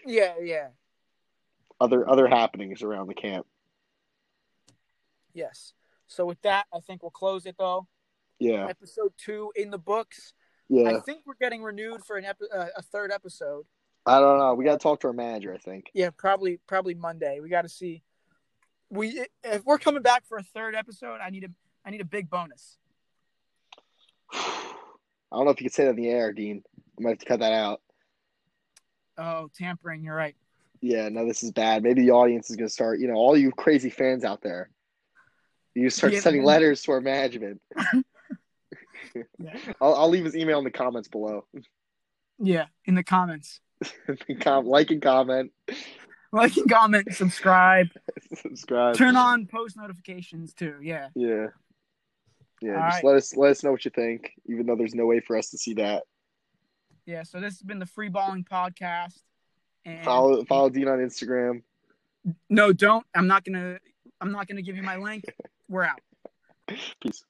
[0.04, 0.68] Yeah, yeah,
[1.80, 3.46] other other happenings around the camp.
[5.34, 5.72] yes.
[6.08, 7.86] So with that, I think we'll close it though.
[8.38, 10.34] Yeah, episode two in the books.
[10.68, 10.88] yeah.
[10.90, 13.64] I think we're getting renewed for an epi- uh, a third episode.
[14.04, 14.54] I don't know.
[14.54, 15.52] We got to talk to our manager.
[15.52, 15.86] I think.
[15.94, 17.40] Yeah, probably probably Monday.
[17.40, 18.02] We got to see.
[18.88, 21.48] We if we're coming back for a third episode, I need a
[21.86, 22.76] I need a big bonus.
[24.32, 24.72] I
[25.32, 26.62] don't know if you can say that in the air, Dean.
[26.98, 27.80] I might have to cut that out.
[29.18, 30.02] Oh, tampering.
[30.02, 30.34] You're right.
[30.80, 31.82] Yeah, no, this is bad.
[31.82, 33.00] Maybe the audience is going to start.
[33.00, 34.70] You know, all you crazy fans out there,
[35.74, 36.46] you start Yeah, sending man.
[36.48, 37.60] letters to our management.
[37.76, 39.56] Yeah.
[39.80, 41.46] I'll, I'll leave his email in the comments below.
[42.38, 43.60] Yeah, in the comments.
[44.42, 45.52] Com- like and comment,
[46.32, 47.86] Like and comment, subscribe,
[48.34, 48.94] subscribe.
[48.94, 50.74] turn on post notifications too.
[50.82, 51.08] Yeah.
[51.14, 51.46] Yeah,
[52.60, 52.74] yeah.
[52.74, 53.04] All just right.
[53.04, 55.50] let us let us know what you think, even though there's no way for us
[55.50, 56.04] to see that.
[57.04, 57.22] Yeah.
[57.22, 59.20] So this has been the Free Balling Podcast.
[59.84, 61.62] And Follow follow Dean on Instagram.
[62.50, 63.06] no, don't.
[63.14, 63.78] I'm not gonna.
[64.20, 65.24] I'm not gonna give you my link.
[65.68, 66.00] We're out.
[67.00, 67.24] Peace.